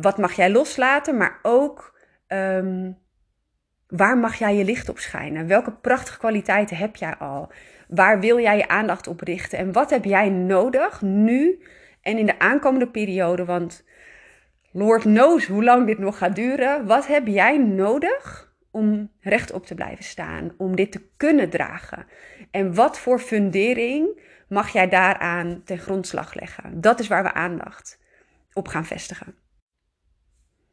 wat 0.00 0.18
mag 0.18 0.32
jij 0.32 0.50
loslaten, 0.50 1.16
maar 1.16 1.38
ook. 1.42 1.98
Um, 2.28 2.98
Waar 3.90 4.18
mag 4.18 4.34
jij 4.34 4.56
je 4.56 4.64
licht 4.64 4.88
op 4.88 4.98
schijnen? 4.98 5.46
Welke 5.46 5.72
prachtige 5.72 6.18
kwaliteiten 6.18 6.76
heb 6.76 6.96
jij 6.96 7.14
al? 7.14 7.52
Waar 7.88 8.20
wil 8.20 8.40
jij 8.40 8.56
je 8.56 8.68
aandacht 8.68 9.06
op 9.06 9.20
richten? 9.20 9.58
En 9.58 9.72
wat 9.72 9.90
heb 9.90 10.04
jij 10.04 10.28
nodig 10.28 11.02
nu 11.02 11.62
en 12.02 12.18
in 12.18 12.26
de 12.26 12.38
aankomende 12.38 12.88
periode? 12.88 13.44
Want 13.44 13.84
Lord 14.72 15.02
knows 15.02 15.46
hoe 15.46 15.64
lang 15.64 15.86
dit 15.86 15.98
nog 15.98 16.18
gaat 16.18 16.36
duren. 16.36 16.86
Wat 16.86 17.06
heb 17.06 17.26
jij 17.26 17.58
nodig 17.58 18.52
om 18.70 19.10
rechtop 19.20 19.66
te 19.66 19.74
blijven 19.74 20.04
staan? 20.04 20.52
Om 20.56 20.76
dit 20.76 20.92
te 20.92 21.02
kunnen 21.16 21.50
dragen? 21.50 22.06
En 22.50 22.74
wat 22.74 22.98
voor 22.98 23.20
fundering 23.20 24.20
mag 24.48 24.72
jij 24.72 24.88
daaraan 24.88 25.62
ten 25.64 25.78
grondslag 25.78 26.34
leggen? 26.34 26.80
Dat 26.80 27.00
is 27.00 27.08
waar 27.08 27.22
we 27.22 27.32
aandacht 27.32 27.98
op 28.52 28.68
gaan 28.68 28.86
vestigen. 28.86 29.34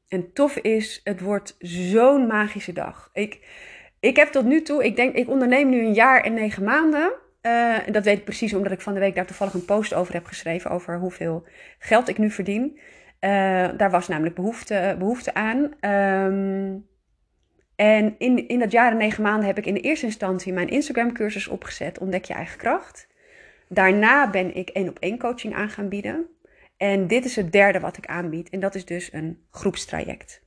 En 0.08 0.34
tof 0.34 0.58
is, 0.58 1.02
het 1.04 1.22
wordt 1.22 1.56
zo'n 1.60 2.28
magische 2.28 2.74
dag. 2.74 3.10
Ik, 3.14 3.48
ik 4.00 4.16
heb 4.16 4.28
tot 4.28 4.46
nu 4.46 4.62
toe, 4.62 4.86
ik 4.86 4.96
denk, 4.96 5.16
ik 5.16 5.30
onderneem 5.30 5.70
nu 5.70 5.80
een 5.80 5.94
jaar 5.94 6.22
en 6.22 6.34
negen 6.34 6.64
maanden. 6.64 7.14
En 7.42 7.92
dat 7.92 8.04
weet 8.04 8.18
ik 8.18 8.24
precies 8.24 8.54
omdat 8.54 8.72
ik 8.72 8.82
van 8.82 8.94
de 8.94 9.00
week 9.00 9.16
daar 9.16 9.26
toevallig 9.26 9.54
een 9.54 9.66
post 9.66 9.94
over 9.94 10.14
heb 10.14 10.26
geschreven. 10.26 10.72
Over 10.72 11.00
hoeveel 11.00 11.44
geld 11.80 12.08
ik 12.08 12.18
nu 12.18 12.32
verdien. 12.32 12.80
Uh, 13.22 13.30
daar 13.78 13.92
was 13.92 14.08
namelijk 14.08 14.36
behoefte, 14.36 14.96
behoefte 15.00 15.34
aan. 15.34 15.58
Um, 15.92 16.86
En 17.76 18.16
in, 18.18 18.48
in 18.48 18.60
dat 18.60 18.72
jaar 18.72 18.92
en 18.92 18.98
negen 18.98 19.24
maanden 19.24 19.46
heb 19.46 19.58
ik 19.58 19.66
in 19.66 19.74
de 19.74 19.80
eerste 19.80 20.06
instantie 20.06 20.54
mijn 20.54 20.70
Instagram 20.70 21.14
cursus 21.14 21.48
opgezet, 21.48 22.00
Ontdek 22.00 22.26
je 22.26 22.34
eigen 22.34 22.58
kracht. 22.58 23.08
Daarna 23.70 24.30
ben 24.30 24.56
ik 24.56 24.70
één 24.70 24.90
op 24.90 25.00
één 25.00 25.18
coaching 25.18 25.56
aan 25.56 25.70
gaan 25.70 25.90
bieden. 25.90 26.28
En 26.78 27.08
dit 27.08 27.26
is 27.26 27.36
het 27.36 27.52
derde 27.52 27.80
wat 27.80 27.98
ik 27.98 28.06
aanbied. 28.06 28.50
En 28.50 28.60
dat 28.60 28.76
is 28.76 28.86
dus 28.86 29.14
een 29.14 29.40
groepstraject. 29.52 30.42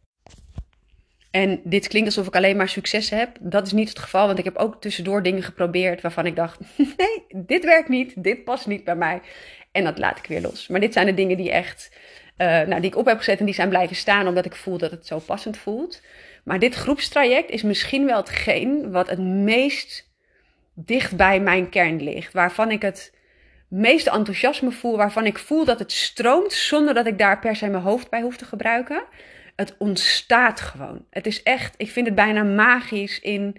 En 1.30 1.60
dit 1.64 1.88
klinkt 1.88 2.08
alsof 2.08 2.26
ik 2.26 2.36
alleen 2.36 2.56
maar 2.56 2.68
succes 2.68 3.10
heb. 3.10 3.36
Dat 3.40 3.66
is 3.66 3.72
niet 3.72 3.88
het 3.88 3.98
geval, 3.98 4.26
want 4.26 4.38
ik 4.38 4.44
heb 4.44 4.56
ook 4.56 4.80
tussendoor 4.80 5.22
dingen 5.22 5.42
geprobeerd 5.42 6.00
waarvan 6.00 6.26
ik 6.26 6.36
dacht: 6.36 6.60
nee, 6.96 7.44
dit 7.44 7.64
werkt 7.64 7.88
niet, 7.88 8.22
dit 8.22 8.44
past 8.44 8.66
niet 8.66 8.84
bij 8.84 8.96
mij. 8.96 9.20
En 9.72 9.84
dat 9.84 9.98
laat 9.98 10.18
ik 10.18 10.26
weer 10.26 10.40
los. 10.40 10.68
Maar 10.68 10.80
dit 10.80 10.92
zijn 10.92 11.06
de 11.06 11.14
dingen 11.14 11.36
die 11.36 11.50
echt, 11.50 11.90
uh, 12.38 12.46
nou, 12.46 12.80
die 12.80 12.90
ik 12.90 12.96
op 12.96 13.06
heb 13.06 13.18
gezet 13.18 13.38
en 13.38 13.44
die 13.44 13.54
zijn 13.54 13.68
blijven 13.68 13.96
staan 13.96 14.28
omdat 14.28 14.44
ik 14.44 14.54
voel 14.54 14.78
dat 14.78 14.90
het 14.90 15.06
zo 15.06 15.18
passend 15.18 15.56
voelt. 15.56 16.02
Maar 16.44 16.58
dit 16.58 16.74
groepstraject 16.74 17.50
is 17.50 17.62
misschien 17.62 18.06
wel 18.06 18.16
hetgeen 18.16 18.90
wat 18.90 19.10
het 19.10 19.18
meest 19.18 20.10
dicht 20.74 21.16
bij 21.16 21.40
mijn 21.40 21.68
kern 21.68 22.02
ligt. 22.02 22.32
Waarvan 22.32 22.70
ik 22.70 22.82
het 22.82 23.12
meeste 23.70 24.10
enthousiasme 24.10 24.70
voel, 24.70 24.96
waarvan 24.96 25.26
ik 25.26 25.38
voel 25.38 25.64
dat 25.64 25.78
het 25.78 25.92
stroomt 25.92 26.52
zonder 26.52 26.94
dat 26.94 27.06
ik 27.06 27.18
daar 27.18 27.38
per 27.38 27.56
se 27.56 27.68
mijn 27.68 27.82
hoofd 27.82 28.10
bij 28.10 28.20
hoef 28.20 28.36
te 28.36 28.44
gebruiken. 28.44 29.02
Het 29.56 29.74
ontstaat 29.78 30.60
gewoon. 30.60 31.04
Het 31.10 31.26
is 31.26 31.42
echt, 31.42 31.74
ik 31.76 31.90
vind 31.90 32.06
het 32.06 32.14
bijna 32.14 32.42
magisch 32.42 33.20
in 33.20 33.56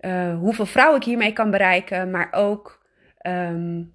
uh, 0.00 0.38
hoeveel 0.38 0.66
vrouwen 0.66 1.00
ik 1.00 1.04
hiermee 1.06 1.32
kan 1.32 1.50
bereiken, 1.50 2.10
maar 2.10 2.28
ook 2.32 2.84
um, 3.26 3.94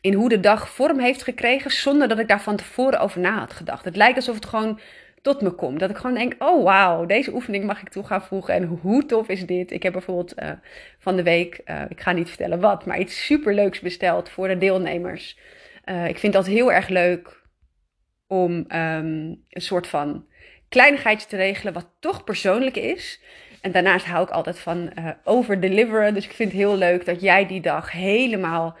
in 0.00 0.14
hoe 0.14 0.28
de 0.28 0.40
dag 0.40 0.68
vorm 0.68 0.98
heeft 0.98 1.22
gekregen 1.22 1.70
zonder 1.70 2.08
dat 2.08 2.18
ik 2.18 2.28
daar 2.28 2.42
van 2.42 2.56
tevoren 2.56 3.00
over 3.00 3.20
na 3.20 3.38
had 3.38 3.52
gedacht. 3.52 3.84
Het 3.84 3.96
lijkt 3.96 4.16
alsof 4.16 4.34
het 4.34 4.46
gewoon 4.46 4.80
me 5.36 5.50
komt. 5.50 5.80
Dat 5.80 5.90
ik 5.90 5.96
gewoon 5.96 6.16
denk, 6.16 6.34
oh 6.38 6.64
wauw, 6.64 7.06
deze 7.06 7.34
oefening 7.34 7.64
mag 7.64 7.80
ik 7.80 7.88
toe 7.88 8.04
gaan 8.04 8.22
voegen. 8.22 8.54
En 8.54 8.64
hoe 8.64 9.06
tof 9.06 9.28
is 9.28 9.46
dit? 9.46 9.70
Ik 9.70 9.82
heb 9.82 9.92
bijvoorbeeld 9.92 10.42
uh, 10.42 10.50
van 10.98 11.16
de 11.16 11.22
week, 11.22 11.60
uh, 11.64 11.82
ik 11.88 12.00
ga 12.00 12.12
niet 12.12 12.28
vertellen 12.28 12.60
wat, 12.60 12.86
maar 12.86 12.98
iets 12.98 13.24
superleuks 13.24 13.80
besteld 13.80 14.28
voor 14.28 14.48
de 14.48 14.58
deelnemers. 14.58 15.38
Uh, 15.84 16.08
ik 16.08 16.18
vind 16.18 16.32
dat 16.32 16.46
heel 16.46 16.72
erg 16.72 16.88
leuk 16.88 17.42
om 18.26 18.52
um, 18.52 18.66
een 19.48 19.62
soort 19.62 19.86
van 19.86 20.26
kleinigheidje 20.68 21.28
te 21.28 21.36
regelen 21.36 21.72
wat 21.72 21.90
toch 22.00 22.24
persoonlijk 22.24 22.76
is. 22.76 23.20
En 23.60 23.72
daarnaast 23.72 24.06
hou 24.06 24.22
ik 24.22 24.30
altijd 24.30 24.58
van 24.58 24.92
overdeliveren. 25.24 26.14
Dus 26.14 26.24
ik 26.24 26.32
vind 26.32 26.52
het 26.52 26.60
heel 26.60 26.76
leuk 26.76 27.04
dat 27.04 27.20
jij 27.20 27.46
die 27.46 27.60
dag 27.60 27.92
helemaal 27.92 28.76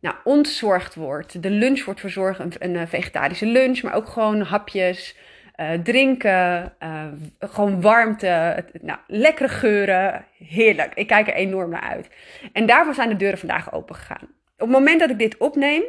nou, 0.00 0.16
ontzorgd 0.24 0.94
wordt. 0.94 1.42
De 1.42 1.50
lunch 1.50 1.84
wordt 1.84 2.00
verzorgd, 2.00 2.40
een, 2.40 2.52
een 2.58 2.88
vegetarische 2.88 3.46
lunch, 3.46 3.82
maar 3.82 3.94
ook 3.94 4.08
gewoon 4.08 4.40
hapjes. 4.40 5.16
Uh, 5.60 5.72
drinken, 5.72 6.74
uh, 6.82 7.04
gewoon 7.38 7.80
warmte, 7.80 8.64
nou, 8.80 8.98
lekkere 9.06 9.48
geuren. 9.48 10.24
Heerlijk. 10.38 10.94
Ik 10.94 11.06
kijk 11.06 11.28
er 11.28 11.34
enorm 11.34 11.70
naar 11.70 11.80
uit. 11.80 12.08
En 12.52 12.66
daarvoor 12.66 12.94
zijn 12.94 13.08
de 13.08 13.16
deuren 13.16 13.38
vandaag 13.38 13.72
open 13.72 13.94
gegaan. 13.94 14.28
Op 14.52 14.58
het 14.58 14.68
moment 14.68 15.00
dat 15.00 15.10
ik 15.10 15.18
dit 15.18 15.36
opneem, 15.36 15.82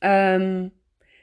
um, 0.00 0.72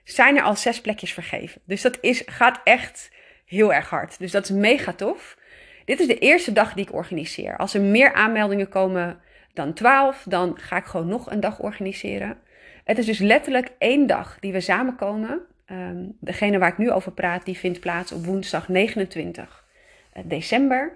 zijn 0.03 0.38
er 0.38 0.43
al 0.43 0.55
zes 0.55 0.81
plekjes 0.81 1.13
vergeven. 1.13 1.62
Dus 1.65 1.81
dat 1.81 1.98
is, 2.01 2.24
gaat 2.25 2.62
echt 2.63 3.12
heel 3.45 3.74
erg 3.74 3.89
hard. 3.89 4.19
Dus 4.19 4.31
dat 4.31 4.43
is 4.43 4.50
mega 4.50 4.93
tof. 4.93 5.38
Dit 5.86 6.00
is 6.00 6.07
de 6.07 6.19
eerste 6.19 6.51
dag 6.51 6.74
die 6.74 6.86
ik 6.86 6.93
organiseer. 6.93 7.57
Als 7.57 7.74
er 7.74 7.81
meer 7.81 8.13
aanmeldingen 8.13 8.69
komen 8.69 9.21
dan 9.53 9.74
12, 9.74 10.24
dan 10.27 10.57
ga 10.60 10.77
ik 10.77 10.86
gewoon 10.86 11.07
nog 11.07 11.31
een 11.31 11.39
dag 11.39 11.60
organiseren. 11.60 12.38
Het 12.83 12.98
is 12.98 13.05
dus 13.05 13.19
letterlijk 13.19 13.71
één 13.77 14.07
dag 14.07 14.38
die 14.39 14.51
we 14.51 14.62
samenkomen. 14.62 15.41
Um, 15.72 16.18
degene 16.20 16.58
waar 16.58 16.72
ik 16.72 16.78
nu 16.78 16.92
over 16.92 17.12
praat, 17.12 17.46
die 17.46 17.58
vindt 17.58 17.80
plaats 17.80 18.12
op 18.12 18.25
woensdag 18.25 18.68
29 18.68 19.66
eh, 20.13 20.24
december. 20.25 20.92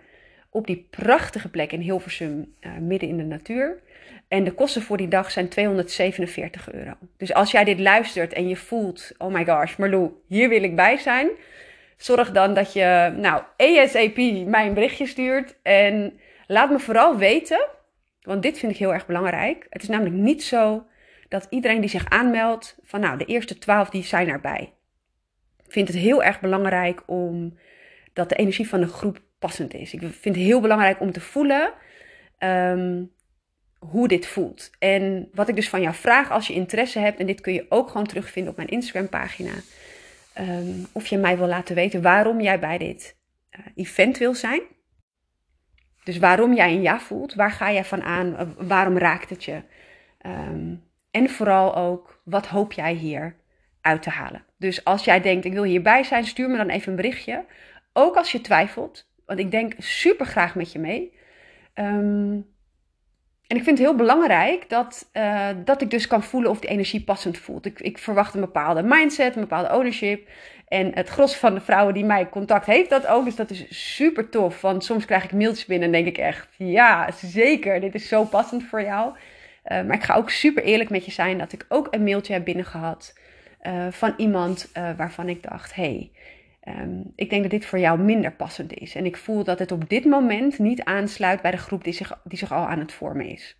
Op 0.49 0.67
die 0.67 0.87
prachtige 0.89 1.49
plek 1.49 1.71
in 1.71 1.79
Hilversum, 1.79 2.53
uh, 2.61 2.71
midden 2.79 3.09
in 3.09 3.17
de 3.17 3.23
natuur. 3.23 3.79
En 4.27 4.43
de 4.43 4.51
kosten 4.51 4.81
voor 4.81 4.97
die 4.97 5.07
dag 5.07 5.31
zijn 5.31 5.49
247 5.49 6.71
euro. 6.71 6.93
Dus 7.17 7.33
als 7.33 7.51
jij 7.51 7.63
dit 7.63 7.79
luistert 7.79 8.33
en 8.33 8.47
je 8.47 8.55
voelt, 8.55 9.11
oh 9.17 9.33
my 9.33 9.45
gosh, 9.45 9.75
Marlou, 9.75 10.11
hier 10.27 10.49
wil 10.49 10.63
ik 10.63 10.75
bij 10.75 10.97
zijn. 10.97 11.29
Zorg 11.97 12.31
dan 12.31 12.53
dat 12.53 12.73
je, 12.73 13.13
nou, 13.17 13.43
ASAP 13.57 14.17
mij 14.45 14.67
een 14.67 14.73
berichtje 14.73 15.05
stuurt. 15.05 15.55
En 15.61 16.19
laat 16.47 16.69
me 16.69 16.79
vooral 16.79 17.17
weten, 17.17 17.67
want 18.21 18.41
dit 18.41 18.59
vind 18.59 18.71
ik 18.71 18.77
heel 18.77 18.93
erg 18.93 19.05
belangrijk. 19.05 19.65
Het 19.69 19.81
is 19.81 19.89
namelijk 19.89 20.15
niet 20.15 20.43
zo 20.43 20.85
dat 21.27 21.47
iedereen 21.49 21.81
die 21.81 21.89
zich 21.89 22.09
aanmeldt, 22.09 22.79
van 22.83 22.99
nou, 22.99 23.17
de 23.17 23.25
eerste 23.25 23.57
twaalf 23.57 23.89
die 23.89 24.03
zijn 24.03 24.27
erbij. 24.27 24.73
Ik 25.65 25.71
vind 25.71 25.87
het 25.87 25.97
heel 25.97 26.23
erg 26.23 26.39
belangrijk 26.39 27.03
om 27.05 27.57
dat 28.13 28.29
de 28.29 28.35
energie 28.35 28.67
van 28.67 28.79
de 28.79 28.87
groep 28.87 29.19
passend 29.39 29.73
is. 29.73 29.93
Ik 29.93 29.99
vind 29.99 30.35
het 30.35 30.45
heel 30.45 30.61
belangrijk 30.61 30.99
om 30.99 31.11
te 31.11 31.21
voelen 31.21 31.73
um, 32.39 33.11
hoe 33.79 34.07
dit 34.07 34.27
voelt. 34.27 34.69
En 34.79 35.29
wat 35.33 35.49
ik 35.49 35.55
dus 35.55 35.69
van 35.69 35.81
jou 35.81 35.95
vraag 35.95 36.31
als 36.31 36.47
je 36.47 36.53
interesse 36.53 36.99
hebt, 36.99 37.19
en 37.19 37.25
dit 37.25 37.41
kun 37.41 37.53
je 37.53 37.65
ook 37.69 37.87
gewoon 37.87 38.07
terugvinden 38.07 38.51
op 38.51 38.57
mijn 38.57 38.69
Instagram 38.69 39.09
pagina, 39.09 39.53
um, 40.39 40.85
of 40.91 41.07
je 41.07 41.17
mij 41.17 41.37
wil 41.37 41.47
laten 41.47 41.75
weten 41.75 42.01
waarom 42.01 42.41
jij 42.41 42.59
bij 42.59 42.77
dit 42.77 43.17
uh, 43.51 43.65
event 43.75 44.17
wil 44.17 44.35
zijn. 44.35 44.61
Dus 46.03 46.17
waarom 46.17 46.53
jij 46.53 46.73
een 46.73 46.81
ja 46.81 46.99
voelt, 46.99 47.33
waar 47.33 47.51
ga 47.51 47.71
jij 47.71 47.85
van 47.85 48.01
aan, 48.01 48.55
waarom 48.57 48.97
raakt 48.97 49.29
het 49.29 49.43
je? 49.43 49.61
Um, 50.25 50.83
en 51.15 51.29
vooral 51.29 51.75
ook, 51.75 52.21
wat 52.23 52.47
hoop 52.47 52.73
jij 52.73 52.93
hier 52.93 53.35
uit 53.81 54.01
te 54.01 54.09
halen? 54.09 54.45
Dus 54.57 54.83
als 54.83 55.03
jij 55.05 55.21
denkt, 55.21 55.45
ik 55.45 55.53
wil 55.53 55.63
hierbij 55.63 56.03
zijn, 56.03 56.25
stuur 56.25 56.49
me 56.49 56.57
dan 56.57 56.69
even 56.69 56.89
een 56.89 56.95
berichtje. 56.95 57.45
Ook 57.93 58.15
als 58.15 58.31
je 58.31 58.41
twijfelt, 58.41 59.09
want 59.25 59.39
ik 59.39 59.51
denk 59.51 59.73
super 59.77 60.25
graag 60.25 60.55
met 60.55 60.71
je 60.71 60.79
mee. 60.79 61.13
Um, 61.75 62.53
en 63.47 63.57
ik 63.57 63.63
vind 63.63 63.77
het 63.77 63.87
heel 63.87 63.95
belangrijk 63.95 64.69
dat, 64.69 65.09
uh, 65.13 65.49
dat 65.65 65.81
ik 65.81 65.89
dus 65.89 66.07
kan 66.07 66.23
voelen 66.23 66.51
of 66.51 66.59
die 66.59 66.69
energie 66.69 67.03
passend 67.03 67.37
voelt. 67.37 67.65
Ik, 67.65 67.79
ik, 67.79 67.97
verwacht 67.97 68.33
een 68.33 68.41
bepaalde 68.41 68.83
mindset, 68.83 69.35
een 69.35 69.41
bepaalde 69.41 69.73
ownership. 69.75 70.29
En 70.67 70.91
het 70.93 71.09
gros 71.09 71.35
van 71.35 71.53
de 71.53 71.61
vrouwen 71.61 71.93
die 71.93 72.05
mij 72.05 72.29
contact 72.29 72.65
heeft 72.65 72.89
dat 72.89 73.07
ook. 73.07 73.25
Dus 73.25 73.35
dat 73.35 73.49
is 73.49 73.93
super 73.93 74.29
tof. 74.29 74.61
Want 74.61 74.83
soms 74.83 75.05
krijg 75.05 75.23
ik 75.23 75.31
mailtjes 75.31 75.65
binnen 75.65 75.85
en 75.85 75.93
denk 75.93 76.07
ik 76.07 76.17
echt, 76.17 76.47
ja, 76.57 77.11
zeker, 77.11 77.79
dit 77.79 77.95
is 77.95 78.07
zo 78.07 78.23
passend 78.23 78.63
voor 78.63 78.81
jou. 78.81 79.13
Uh, 79.65 79.83
maar 79.83 79.95
ik 79.95 80.03
ga 80.03 80.15
ook 80.15 80.29
super 80.29 80.63
eerlijk 80.63 80.89
met 80.89 81.05
je 81.05 81.11
zijn 81.11 81.37
dat 81.37 81.53
ik 81.53 81.65
ook 81.69 81.87
een 81.91 82.03
mailtje 82.03 82.33
heb 82.33 82.45
binnengehad 82.45 83.19
uh, 83.61 83.87
van 83.89 84.13
iemand 84.17 84.71
uh, 84.77 84.89
waarvan 84.97 85.29
ik 85.29 85.43
dacht: 85.43 85.75
hey, 85.75 86.11
um, 86.67 87.11
ik 87.15 87.29
denk 87.29 87.41
dat 87.41 87.51
dit 87.51 87.65
voor 87.65 87.79
jou 87.79 87.99
minder 87.99 88.31
passend 88.31 88.73
is. 88.73 88.95
En 88.95 89.05
ik 89.05 89.17
voel 89.17 89.43
dat 89.43 89.59
het 89.59 89.71
op 89.71 89.89
dit 89.89 90.05
moment 90.05 90.59
niet 90.59 90.83
aansluit 90.83 91.41
bij 91.41 91.51
de 91.51 91.57
groep 91.57 91.83
die 91.83 91.93
zich, 91.93 92.19
die 92.23 92.37
zich 92.37 92.51
al 92.51 92.67
aan 92.67 92.79
het 92.79 92.93
vormen 92.93 93.25
is. 93.25 93.57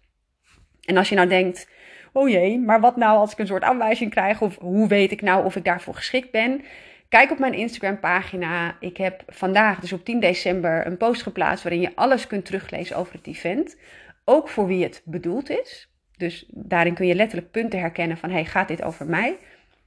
En 0.81 0.97
als 0.97 1.09
je 1.09 1.15
nou 1.15 1.27
denkt: 1.27 1.69
oh 2.13 2.29
jee, 2.29 2.59
maar 2.59 2.79
wat 2.79 2.95
nou 2.95 3.17
als 3.17 3.31
ik 3.31 3.39
een 3.39 3.47
soort 3.47 3.63
aanwijzing 3.63 4.11
krijg? 4.11 4.41
Of 4.41 4.57
hoe 4.59 4.87
weet 4.87 5.11
ik 5.11 5.21
nou 5.21 5.45
of 5.45 5.55
ik 5.55 5.63
daarvoor 5.63 5.95
geschikt 5.95 6.31
ben? 6.31 6.63
Kijk 7.09 7.31
op 7.31 7.39
mijn 7.39 7.53
Instagram 7.53 7.99
pagina. 7.99 8.77
Ik 8.79 8.97
heb 8.97 9.23
vandaag, 9.27 9.79
dus 9.79 9.93
op 9.93 10.05
10 10.05 10.19
december, 10.19 10.87
een 10.87 10.97
post 10.97 11.21
geplaatst 11.21 11.63
waarin 11.63 11.81
je 11.81 11.95
alles 11.95 12.27
kunt 12.27 12.45
teruglezen 12.45 12.97
over 12.97 13.13
het 13.13 13.27
event. 13.27 13.77
Ook 14.25 14.49
voor 14.49 14.67
wie 14.67 14.83
het 14.83 15.01
bedoeld 15.05 15.49
is. 15.49 15.94
Dus 16.17 16.45
daarin 16.49 16.93
kun 16.93 17.07
je 17.07 17.15
letterlijk 17.15 17.51
punten 17.51 17.79
herkennen 17.79 18.17
van, 18.17 18.29
hey, 18.29 18.45
gaat 18.45 18.67
dit 18.67 18.83
over 18.83 19.05
mij? 19.05 19.37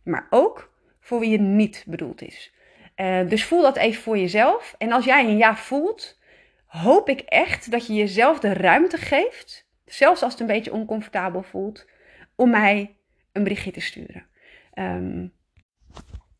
Maar 0.02 0.26
ook 0.30 0.72
voor 1.00 1.20
wie 1.20 1.32
het 1.32 1.40
niet 1.40 1.84
bedoeld 1.86 2.22
is. 2.22 2.52
Uh, 2.96 3.28
dus 3.28 3.44
voel 3.44 3.62
dat 3.62 3.76
even 3.76 4.02
voor 4.02 4.18
jezelf. 4.18 4.74
En 4.78 4.92
als 4.92 5.04
jij 5.04 5.24
een 5.24 5.36
ja 5.36 5.56
voelt, 5.56 6.18
hoop 6.66 7.08
ik 7.08 7.20
echt 7.20 7.70
dat 7.70 7.86
je 7.86 7.94
jezelf 7.94 8.38
de 8.38 8.52
ruimte 8.52 8.96
geeft, 8.96 9.68
zelfs 9.84 10.22
als 10.22 10.32
het 10.32 10.40
een 10.40 10.46
beetje 10.46 10.72
oncomfortabel 10.72 11.42
voelt, 11.42 11.86
om 12.34 12.50
mij 12.50 12.96
een 13.32 13.42
berichtje 13.42 13.70
te 13.70 13.80
sturen. 13.80 14.26
Um, 14.74 15.32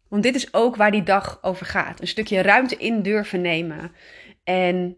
want 0.09 0.23
dit 0.23 0.35
is 0.35 0.54
ook 0.54 0.76
waar 0.76 0.90
die 0.90 1.02
dag 1.02 1.38
over 1.42 1.66
gaat. 1.66 2.00
Een 2.00 2.09
stukje 2.09 2.42
ruimte 2.42 2.76
in 2.76 3.02
durven 3.02 3.40
nemen. 3.40 3.92
En 4.45 4.97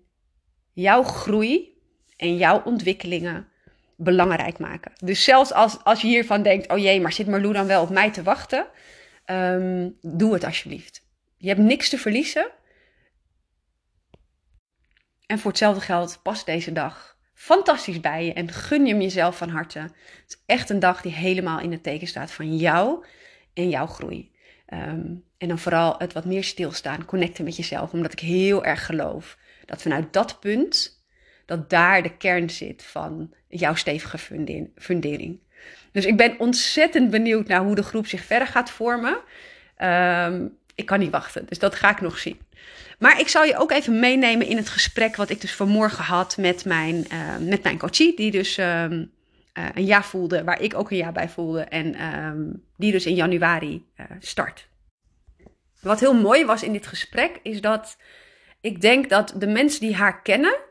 jouw 0.72 1.02
groei 1.02 1.78
en 2.16 2.36
jouw 2.36 2.62
ontwikkelingen 2.62 3.48
belangrijk 4.02 4.58
maken. 4.58 4.92
Dus 4.96 5.24
zelfs 5.24 5.52
als, 5.52 5.84
als 5.84 6.00
je 6.00 6.06
hiervan 6.06 6.42
denkt, 6.42 6.68
oh 6.68 6.78
jee, 6.78 7.00
maar 7.00 7.12
zit 7.12 7.26
Marlou 7.26 7.52
dan 7.52 7.66
wel 7.66 7.82
op 7.82 7.90
mij 7.90 8.10
te 8.10 8.22
wachten? 8.22 8.66
Um, 9.26 9.96
doe 10.00 10.32
het 10.32 10.44
alsjeblieft. 10.44 11.08
Je 11.36 11.48
hebt 11.48 11.60
niks 11.60 11.88
te 11.88 11.98
verliezen. 11.98 12.50
En 15.26 15.38
voor 15.38 15.50
hetzelfde 15.50 15.80
geld 15.80 16.20
pas 16.22 16.44
deze 16.44 16.72
dag 16.72 17.18
fantastisch 17.34 18.00
bij 18.00 18.24
je 18.24 18.32
en 18.32 18.52
gun 18.52 18.86
je 18.86 18.92
hem 18.92 19.02
jezelf 19.02 19.36
van 19.36 19.48
harte. 19.48 19.78
Het 19.78 20.24
is 20.26 20.42
echt 20.46 20.70
een 20.70 20.78
dag 20.78 21.00
die 21.00 21.12
helemaal 21.12 21.60
in 21.60 21.72
het 21.72 21.82
teken 21.82 22.06
staat 22.06 22.30
van 22.30 22.56
jou 22.56 23.04
en 23.54 23.68
jouw 23.68 23.86
groei. 23.86 24.32
Um, 24.66 25.24
en 25.38 25.48
dan 25.48 25.58
vooral 25.58 25.94
het 25.98 26.12
wat 26.12 26.24
meer 26.24 26.44
stilstaan, 26.44 27.04
connecten 27.04 27.44
met 27.44 27.56
jezelf, 27.56 27.92
omdat 27.92 28.12
ik 28.12 28.20
heel 28.20 28.64
erg 28.64 28.86
geloof 28.86 29.38
dat 29.64 29.82
vanuit 29.82 30.12
dat 30.12 30.40
punt 30.40 30.99
dat 31.50 31.70
daar 31.70 32.02
de 32.02 32.16
kern 32.16 32.50
zit 32.50 32.82
van 32.82 33.34
jouw 33.48 33.74
stevige 33.74 34.18
fundering. 34.76 35.38
Dus 35.92 36.06
ik 36.06 36.16
ben 36.16 36.38
ontzettend 36.38 37.10
benieuwd 37.10 37.46
naar 37.46 37.60
hoe 37.60 37.74
de 37.74 37.82
groep 37.82 38.06
zich 38.06 38.24
verder 38.24 38.48
gaat 38.48 38.70
vormen. 38.70 39.18
Um, 39.82 40.56
ik 40.74 40.86
kan 40.86 40.98
niet 40.98 41.10
wachten. 41.10 41.46
Dus 41.46 41.58
dat 41.58 41.74
ga 41.74 41.90
ik 41.90 42.00
nog 42.00 42.18
zien. 42.18 42.38
Maar 42.98 43.20
ik 43.20 43.28
zal 43.28 43.44
je 43.44 43.56
ook 43.56 43.70
even 43.70 44.00
meenemen 44.00 44.46
in 44.46 44.56
het 44.56 44.68
gesprek 44.68 45.16
wat 45.16 45.30
ik 45.30 45.40
dus 45.40 45.54
vanmorgen 45.54 46.04
had 46.04 46.36
met 46.36 46.64
mijn, 46.64 47.06
uh, 47.12 47.36
met 47.48 47.62
mijn 47.62 47.78
coachie. 47.78 48.16
Die 48.16 48.30
dus 48.30 48.58
ehm, 48.58 49.04
eh, 49.52 49.64
een 49.74 49.86
ja 49.86 50.02
voelde, 50.02 50.44
waar 50.44 50.60
ik 50.60 50.74
ook 50.74 50.90
een 50.90 50.96
ja 50.96 51.12
bij 51.12 51.28
voelde. 51.28 51.62
En 51.62 51.94
ehm, 51.94 52.42
die 52.76 52.92
dus 52.92 53.06
in 53.06 53.14
januari 53.14 53.84
uh, 54.00 54.06
start. 54.18 54.68
Wat 55.80 56.00
heel 56.00 56.14
mooi 56.14 56.44
was 56.44 56.62
in 56.62 56.72
dit 56.72 56.86
gesprek, 56.86 57.40
is 57.42 57.60
dat 57.60 57.96
ik 58.60 58.80
denk 58.80 59.08
dat 59.08 59.34
de 59.36 59.46
mensen 59.46 59.80
die 59.80 59.94
haar 59.94 60.22
kennen 60.22 60.68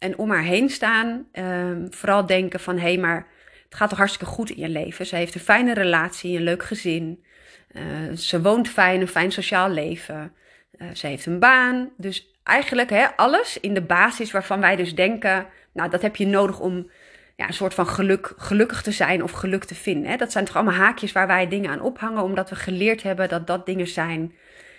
en 0.00 0.18
om 0.18 0.30
haar 0.30 0.42
heen 0.42 0.70
staan, 0.70 1.26
ehm, 1.32 1.86
vooral 1.90 2.26
denken 2.26 2.60
van 2.60 2.76
hé, 2.76 2.82
hey, 2.82 2.98
maar 2.98 3.26
het 3.64 3.74
gaat 3.74 3.88
toch 3.88 3.98
hartstikke 3.98 4.32
goed 4.32 4.50
in 4.50 4.60
je 4.60 4.68
leven. 4.68 5.06
Ze 5.06 5.16
heeft 5.16 5.34
een 5.34 5.40
fijne 5.40 5.74
relatie, 5.74 6.36
een 6.36 6.42
leuk 6.42 6.62
gezin. 6.62 7.24
Uh, 7.72 8.16
ze 8.16 8.42
woont 8.42 8.68
fijn, 8.68 9.00
een 9.00 9.08
fijn 9.08 9.32
sociaal 9.32 9.70
leven. 9.70 10.32
Uh, 10.78 10.88
ze 10.92 11.06
heeft 11.06 11.26
een 11.26 11.38
baan. 11.38 11.90
Dus 11.96 12.34
eigenlijk 12.42 12.90
hè, 12.90 13.06
alles 13.16 13.60
in 13.60 13.74
de 13.74 13.82
basis 13.82 14.30
waarvan 14.30 14.60
wij 14.60 14.76
dus 14.76 14.94
denken, 14.94 15.46
nou 15.72 15.90
dat 15.90 16.02
heb 16.02 16.16
je 16.16 16.26
nodig 16.26 16.60
om 16.60 16.90
ja, 17.36 17.46
een 17.46 17.54
soort 17.54 17.74
van 17.74 17.86
geluk, 17.86 18.32
gelukkig 18.36 18.82
te 18.82 18.92
zijn 18.92 19.22
of 19.22 19.30
geluk 19.30 19.64
te 19.64 19.74
vinden. 19.74 20.10
Hè. 20.10 20.16
Dat 20.16 20.32
zijn 20.32 20.44
toch 20.44 20.56
allemaal 20.56 20.74
haakjes 20.74 21.12
waar 21.12 21.26
wij 21.26 21.48
dingen 21.48 21.70
aan 21.70 21.80
ophangen, 21.80 22.22
omdat 22.22 22.50
we 22.50 22.56
geleerd 22.56 23.02
hebben 23.02 23.28
dat 23.28 23.46
dat 23.46 23.66
dingen 23.66 23.88
zijn 23.88 24.34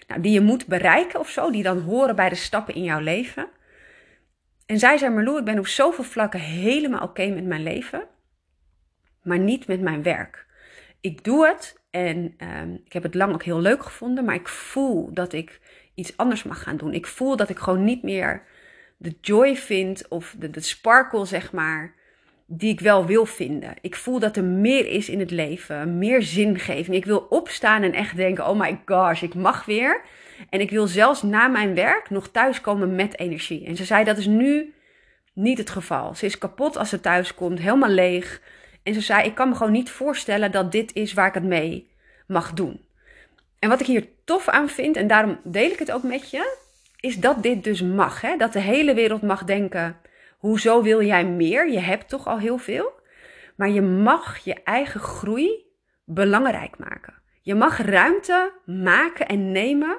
nou, 0.07 0.21
die 0.21 0.31
je 0.31 0.41
moet 0.41 0.67
bereiken 0.67 1.19
of 1.19 1.29
zo, 1.29 1.51
die 1.51 1.63
dan 1.63 1.79
horen 1.81 2.15
bij 2.15 2.29
de 2.29 2.35
stappen 2.35 2.73
in 2.73 2.83
jouw 2.83 2.99
leven. 2.99 3.47
En 4.71 4.79
zij 4.79 4.97
zei, 4.97 5.13
Marlou, 5.13 5.37
ik 5.37 5.45
ben 5.45 5.59
op 5.59 5.67
zoveel 5.67 6.03
vlakken 6.03 6.39
helemaal 6.39 7.01
oké 7.01 7.27
met 7.27 7.45
mijn 7.45 7.63
leven, 7.63 8.07
maar 9.23 9.39
niet 9.39 9.67
met 9.67 9.81
mijn 9.81 10.03
werk. 10.03 10.45
Ik 11.01 11.23
doe 11.23 11.47
het 11.47 11.81
en 11.89 12.35
uh, 12.37 12.61
ik 12.85 12.93
heb 12.93 13.03
het 13.03 13.15
lang 13.15 13.33
ook 13.33 13.43
heel 13.43 13.59
leuk 13.59 13.83
gevonden, 13.83 14.25
maar 14.25 14.35
ik 14.35 14.47
voel 14.47 15.13
dat 15.13 15.33
ik 15.33 15.59
iets 15.95 16.17
anders 16.17 16.43
mag 16.43 16.63
gaan 16.63 16.77
doen. 16.77 16.93
Ik 16.93 17.07
voel 17.07 17.35
dat 17.35 17.49
ik 17.49 17.59
gewoon 17.59 17.83
niet 17.83 18.03
meer 18.03 18.43
de 18.97 19.15
joy 19.21 19.55
vind 19.55 20.07
of 20.07 20.35
de, 20.39 20.49
de 20.49 20.59
sparkle, 20.59 21.25
zeg 21.25 21.51
maar, 21.51 21.93
die 22.53 22.69
ik 22.69 22.79
wel 22.79 23.05
wil 23.05 23.25
vinden. 23.25 23.73
Ik 23.81 23.95
voel 23.95 24.19
dat 24.19 24.37
er 24.37 24.43
meer 24.43 24.87
is 24.87 25.09
in 25.09 25.19
het 25.19 25.31
leven, 25.31 25.97
meer 25.97 26.21
zingeving. 26.21 26.97
Ik 26.97 27.05
wil 27.05 27.25
opstaan 27.29 27.83
en 27.83 27.93
echt 27.93 28.15
denken: 28.15 28.47
oh 28.47 28.59
my 28.59 28.79
gosh, 28.85 29.21
ik 29.21 29.35
mag 29.35 29.65
weer. 29.65 30.01
En 30.49 30.59
ik 30.59 30.69
wil 30.69 30.87
zelfs 30.87 31.21
na 31.21 31.47
mijn 31.47 31.75
werk 31.75 32.09
nog 32.09 32.27
thuiskomen 32.27 32.95
met 32.95 33.19
energie. 33.19 33.65
En 33.65 33.75
ze 33.75 33.85
zei: 33.85 34.03
dat 34.03 34.17
is 34.17 34.25
nu 34.25 34.73
niet 35.33 35.57
het 35.57 35.69
geval. 35.69 36.15
Ze 36.15 36.25
is 36.25 36.37
kapot 36.37 36.77
als 36.77 36.89
ze 36.89 36.99
thuis 36.99 37.33
komt, 37.33 37.59
helemaal 37.59 37.89
leeg. 37.89 38.41
En 38.83 38.93
ze 38.93 39.01
zei: 39.01 39.25
ik 39.25 39.35
kan 39.35 39.49
me 39.49 39.55
gewoon 39.55 39.71
niet 39.71 39.89
voorstellen 39.89 40.51
dat 40.51 40.71
dit 40.71 40.93
is 40.93 41.13
waar 41.13 41.27
ik 41.27 41.33
het 41.33 41.43
mee 41.43 41.89
mag 42.27 42.53
doen. 42.53 42.81
En 43.59 43.69
wat 43.69 43.79
ik 43.79 43.85
hier 43.87 44.07
tof 44.25 44.47
aan 44.47 44.69
vind, 44.69 44.95
en 44.95 45.07
daarom 45.07 45.39
deel 45.43 45.71
ik 45.71 45.79
het 45.79 45.91
ook 45.91 46.03
met 46.03 46.29
je, 46.29 46.57
is 46.99 47.15
dat 47.15 47.43
dit 47.43 47.63
dus 47.63 47.81
mag. 47.81 48.21
Hè? 48.21 48.37
Dat 48.37 48.53
de 48.53 48.59
hele 48.59 48.93
wereld 48.93 49.21
mag 49.21 49.43
denken 49.43 49.97
Hoezo 50.41 50.81
wil 50.81 51.01
jij 51.01 51.25
meer? 51.25 51.71
Je 51.71 51.79
hebt 51.79 52.09
toch 52.09 52.27
al 52.27 52.39
heel 52.39 52.57
veel. 52.57 52.91
Maar 53.55 53.69
je 53.69 53.81
mag 53.81 54.37
je 54.37 54.63
eigen 54.63 54.99
groei 54.99 55.65
belangrijk 56.05 56.77
maken. 56.77 57.13
Je 57.41 57.55
mag 57.55 57.77
ruimte 57.77 58.53
maken 58.65 59.27
en 59.27 59.51
nemen 59.51 59.97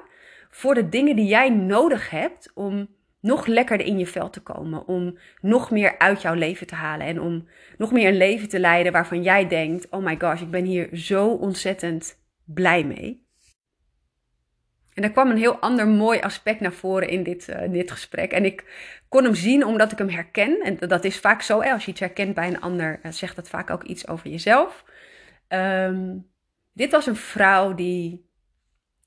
voor 0.49 0.73
de 0.73 0.89
dingen 0.89 1.15
die 1.15 1.25
jij 1.25 1.49
nodig 1.49 2.09
hebt 2.09 2.51
om 2.53 2.87
nog 3.19 3.45
lekkerder 3.45 3.87
in 3.87 3.99
je 3.99 4.07
vel 4.07 4.29
te 4.29 4.41
komen. 4.41 4.87
Om 4.87 5.17
nog 5.41 5.71
meer 5.71 5.97
uit 5.97 6.21
jouw 6.21 6.33
leven 6.33 6.67
te 6.67 6.75
halen. 6.75 7.07
En 7.07 7.21
om 7.21 7.47
nog 7.77 7.91
meer 7.91 8.07
een 8.07 8.17
leven 8.17 8.49
te 8.49 8.59
leiden 8.59 8.91
waarvan 8.91 9.23
jij 9.23 9.47
denkt: 9.47 9.89
oh 9.89 10.03
my 10.03 10.15
gosh, 10.19 10.41
ik 10.41 10.51
ben 10.51 10.65
hier 10.65 10.89
zo 10.91 11.27
ontzettend 11.27 12.19
blij 12.45 12.83
mee. 12.83 13.22
En 14.93 15.03
er 15.03 15.11
kwam 15.11 15.29
een 15.29 15.37
heel 15.37 15.59
ander 15.59 15.87
mooi 15.87 16.19
aspect 16.19 16.59
naar 16.59 16.73
voren 16.73 17.07
in 17.07 17.23
dit, 17.23 17.47
uh, 17.49 17.71
dit 17.71 17.91
gesprek. 17.91 18.31
En 18.31 18.45
ik 18.45 18.63
kon 19.09 19.23
hem 19.23 19.35
zien 19.35 19.65
omdat 19.65 19.91
ik 19.91 19.97
hem 19.97 20.09
herken. 20.09 20.59
En 20.61 20.87
dat 20.87 21.03
is 21.03 21.19
vaak 21.19 21.41
zo, 21.41 21.61
als 21.61 21.85
je 21.85 21.91
iets 21.91 21.99
herkent 21.99 22.33
bij 22.33 22.47
een 22.47 22.61
ander, 22.61 22.99
uh, 23.03 23.11
zegt 23.11 23.35
dat 23.35 23.49
vaak 23.49 23.69
ook 23.69 23.83
iets 23.83 24.07
over 24.07 24.29
jezelf. 24.29 24.83
Um, 25.47 26.31
dit 26.73 26.91
was 26.91 27.05
een 27.05 27.15
vrouw 27.15 27.73
die 27.73 28.29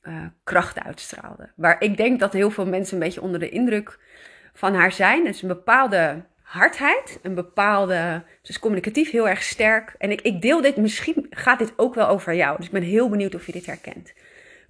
uh, 0.02 0.26
kracht 0.44 0.80
uitstraalde. 0.80 1.50
Waar 1.56 1.80
ik 1.82 1.96
denk 1.96 2.20
dat 2.20 2.32
heel 2.32 2.50
veel 2.50 2.66
mensen 2.66 2.94
een 2.94 3.02
beetje 3.02 3.22
onder 3.22 3.40
de 3.40 3.48
indruk 3.48 3.98
van 4.52 4.74
haar 4.74 4.92
zijn. 4.92 5.26
Het 5.26 5.34
is 5.34 5.42
een 5.42 5.48
bepaalde 5.48 6.24
hardheid, 6.42 7.18
een 7.22 7.34
bepaalde. 7.34 8.22
Ze 8.42 8.50
is 8.50 8.58
communicatief 8.58 9.10
heel 9.10 9.28
erg 9.28 9.42
sterk. 9.42 9.94
En 9.98 10.10
ik, 10.10 10.20
ik 10.20 10.42
deel 10.42 10.60
dit, 10.60 10.76
misschien 10.76 11.26
gaat 11.30 11.58
dit 11.58 11.72
ook 11.76 11.94
wel 11.94 12.08
over 12.08 12.34
jou. 12.34 12.56
Dus 12.56 12.66
ik 12.66 12.72
ben 12.72 12.82
heel 12.82 13.08
benieuwd 13.08 13.34
of 13.34 13.46
je 13.46 13.52
dit 13.52 13.66
herkent 13.66 14.12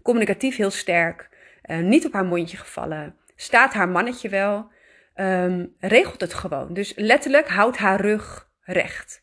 communicatief 0.07 0.57
heel 0.57 0.71
sterk, 0.71 1.29
uh, 1.65 1.79
niet 1.79 2.07
op 2.07 2.13
haar 2.13 2.25
mondje 2.25 2.57
gevallen, 2.57 3.17
staat 3.37 3.73
haar 3.73 3.89
mannetje 3.89 4.29
wel, 4.29 4.71
um, 5.17 5.75
regelt 5.79 6.21
het 6.21 6.35
gewoon. 6.35 6.75
Dus 6.75 6.93
letterlijk 6.97 7.49
houdt 7.49 7.77
haar 7.77 8.01
rug 8.01 8.51
recht. 8.61 9.23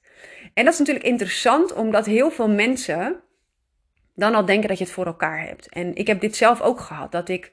En 0.54 0.64
dat 0.64 0.74
is 0.74 0.80
natuurlijk 0.80 1.06
interessant, 1.06 1.74
omdat 1.74 2.06
heel 2.06 2.32
veel 2.32 2.50
mensen 2.50 3.22
dan 4.16 4.36
al 4.36 4.46
denken 4.46 4.70
dat 4.70 4.78
je 4.78 4.84
het 4.84 4.94
voor 4.94 5.06
elkaar 5.06 5.46
hebt. 5.46 5.70
En 5.70 5.96
ik 5.96 6.08
heb 6.08 6.22
dit 6.22 6.36
zelf 6.36 6.62
ook 6.62 6.80
gehad, 6.80 7.12
dat 7.12 7.30
ik 7.30 7.52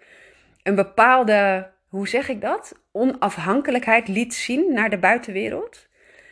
een 0.62 0.74
bepaalde, 0.74 1.70
hoe 1.88 2.08
zeg 2.08 2.28
ik 2.28 2.40
dat? 2.40 2.80
Onafhankelijkheid 2.92 4.08
liet 4.08 4.34
zien 4.34 4.72
naar 4.72 4.90
de 4.90 4.98
buitenwereld. 4.98 5.88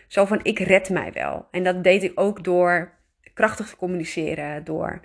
Zo 0.08 0.24
van, 0.24 0.40
ik 0.42 0.58
red 0.58 0.90
mij 0.90 1.12
wel. 1.12 1.48
En 1.50 1.64
dat 1.64 1.84
deed 1.84 2.02
ik 2.02 2.12
ook 2.14 2.44
door 2.44 2.92
krachtig 3.34 3.68
te 3.68 3.76
communiceren, 3.76 4.64
door 4.64 5.00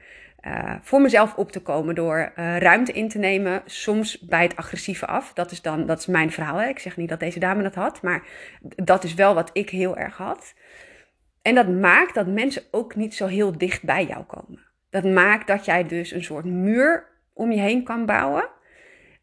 uh, 0.47 0.75
voor 0.81 1.01
mezelf 1.01 1.35
op 1.35 1.51
te 1.51 1.61
komen 1.61 1.95
door 1.95 2.17
uh, 2.35 2.57
ruimte 2.57 2.91
in 2.91 3.09
te 3.09 3.17
nemen, 3.17 3.61
soms 3.65 4.19
bij 4.19 4.43
het 4.43 4.55
agressieve 4.55 5.05
af. 5.05 5.33
Dat 5.33 5.51
is 5.51 5.61
dan, 5.61 5.85
dat 5.85 5.99
is 5.99 6.05
mijn 6.05 6.31
verhaal. 6.31 6.57
Hè. 6.57 6.67
Ik 6.67 6.79
zeg 6.79 6.97
niet 6.97 7.09
dat 7.09 7.19
deze 7.19 7.39
dame 7.39 7.63
dat 7.63 7.75
had, 7.75 8.01
maar 8.01 8.27
dat 8.61 9.03
is 9.03 9.13
wel 9.13 9.33
wat 9.33 9.49
ik 9.53 9.69
heel 9.69 9.97
erg 9.97 10.17
had. 10.17 10.53
En 11.41 11.55
dat 11.55 11.67
maakt 11.69 12.13
dat 12.13 12.27
mensen 12.27 12.63
ook 12.71 12.95
niet 12.95 13.15
zo 13.15 13.27
heel 13.27 13.57
dicht 13.57 13.83
bij 13.83 14.05
jou 14.05 14.23
komen. 14.23 14.59
Dat 14.89 15.03
maakt 15.03 15.47
dat 15.47 15.65
jij 15.65 15.87
dus 15.87 16.11
een 16.11 16.23
soort 16.23 16.45
muur 16.45 17.07
om 17.33 17.51
je 17.51 17.59
heen 17.59 17.83
kan 17.83 18.05
bouwen, 18.05 18.49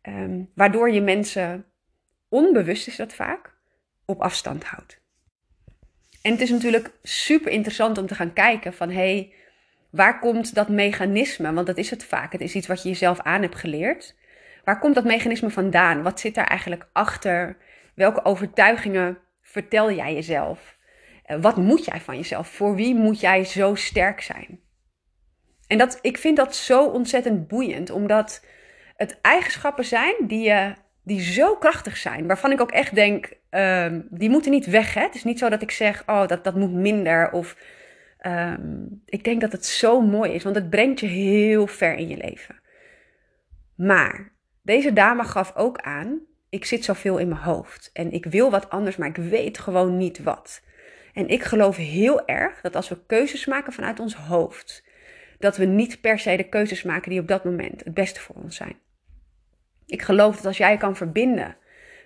um, 0.03 0.51
waardoor 0.55 0.91
je 0.91 1.01
mensen, 1.01 1.65
onbewust 2.29 2.87
is 2.87 2.97
dat 2.97 3.15
vaak, 3.15 3.55
op 4.05 4.21
afstand 4.21 4.65
houdt. 4.65 5.01
En 6.23 6.33
het 6.33 6.41
is 6.41 6.51
natuurlijk 6.51 6.91
super 7.03 7.53
interessant 7.53 7.99
om 7.99 8.07
te 8.07 8.15
gaan 8.15 8.33
kijken 8.33 8.75
van 8.75 8.91
hey, 8.91 9.33
Waar 9.91 10.19
komt 10.19 10.55
dat 10.55 10.69
mechanisme? 10.69 11.53
Want 11.53 11.67
dat 11.67 11.79
is 11.79 11.91
het 11.91 12.05
vaak. 12.05 12.33
Het 12.33 12.41
is 12.41 12.55
iets 12.55 12.67
wat 12.67 12.83
je 12.83 12.89
jezelf 12.89 13.21
aan 13.21 13.43
hebt 13.43 13.57
geleerd. 13.57 14.17
Waar 14.65 14.79
komt 14.79 14.95
dat 14.95 15.05
mechanisme 15.05 15.51
vandaan? 15.51 16.03
Wat 16.03 16.21
zit 16.21 16.35
daar 16.35 16.47
eigenlijk 16.47 16.89
achter? 16.93 17.57
Welke 17.95 18.25
overtuigingen 18.25 19.19
vertel 19.43 19.93
jij 19.93 20.15
jezelf? 20.15 20.79
Eh, 21.25 21.37
wat 21.41 21.57
moet 21.57 21.85
jij 21.85 22.01
van 22.01 22.17
jezelf? 22.17 22.49
Voor 22.49 22.75
wie 22.75 22.95
moet 22.95 23.21
jij 23.21 23.45
zo 23.45 23.75
sterk 23.75 24.21
zijn? 24.21 24.61
En 25.67 25.79
dat, 25.79 25.99
ik 26.03 26.19
vind 26.19 26.37
dat 26.37 26.55
zo 26.55 26.87
ontzettend 26.87 27.49
boeiend, 27.49 27.91
omdat 27.91 28.45
het 28.97 29.19
eigenschappen 29.23 29.85
zijn 29.85 30.15
die, 30.21 30.43
je, 30.49 30.75
die 31.03 31.21
zo 31.21 31.57
krachtig 31.57 31.97
zijn, 31.97 32.27
waarvan 32.27 32.53
ik 32.53 32.61
ook 32.61 32.71
echt 32.71 32.95
denk, 32.95 33.33
um, 33.51 34.07
die 34.11 34.31
moeten 34.31 34.51
niet 34.51 34.67
weg. 34.67 34.95
Hè? 34.95 35.03
Het 35.03 35.15
is 35.15 35.25
niet 35.25 35.39
zo 35.39 35.49
dat 35.49 35.63
ik 35.63 35.71
zeg, 35.71 36.03
oh, 36.07 36.27
dat, 36.27 36.45
dat 36.45 36.55
moet 36.55 36.73
minder 36.73 37.31
of 37.31 37.57
Um, 38.27 39.03
ik 39.05 39.25
denk 39.25 39.41
dat 39.41 39.53
het 39.53 39.67
zo 39.67 40.01
mooi 40.01 40.33
is, 40.33 40.43
want 40.43 40.57
het 40.57 40.71
brengt 40.71 41.01
je 41.01 41.07
heel 41.07 41.67
ver 41.67 41.95
in 41.95 42.09
je 42.09 42.17
leven. 42.17 42.61
Maar 43.75 44.33
deze 44.63 44.93
dame 44.93 45.25
gaf 45.25 45.57
ook 45.57 45.79
aan: 45.79 46.21
ik 46.49 46.65
zit 46.65 46.85
zoveel 46.85 47.19
in 47.19 47.29
mijn 47.29 47.41
hoofd 47.41 47.91
en 47.93 48.13
ik 48.13 48.25
wil 48.25 48.51
wat 48.51 48.71
anders, 48.71 48.97
maar 48.97 49.09
ik 49.09 49.17
weet 49.17 49.59
gewoon 49.59 49.97
niet 49.97 50.23
wat. 50.23 50.63
En 51.15 51.29
ik 51.29 51.43
geloof 51.43 51.77
heel 51.77 52.27
erg 52.27 52.61
dat 52.61 52.77
als 52.77 52.89
we 52.89 53.07
keuzes 53.07 53.47
maken 53.47 53.73
vanuit 53.73 54.01
ons 54.01 54.15
hoofd, 54.15 54.85
dat 55.39 55.57
we 55.57 55.65
niet 55.65 56.01
per 56.01 56.19
se 56.19 56.37
de 56.37 56.49
keuzes 56.49 56.83
maken 56.83 57.11
die 57.11 57.21
op 57.21 57.29
dat 57.29 57.45
moment 57.45 57.85
het 57.85 57.95
beste 57.95 58.21
voor 58.21 58.37
ons 58.37 58.57
zijn. 58.57 58.77
Ik 59.87 60.03
geloof 60.03 60.37
dat 60.37 60.45
als 60.45 60.57
jij 60.57 60.77
kan 60.77 60.97
verbinden 60.97 61.57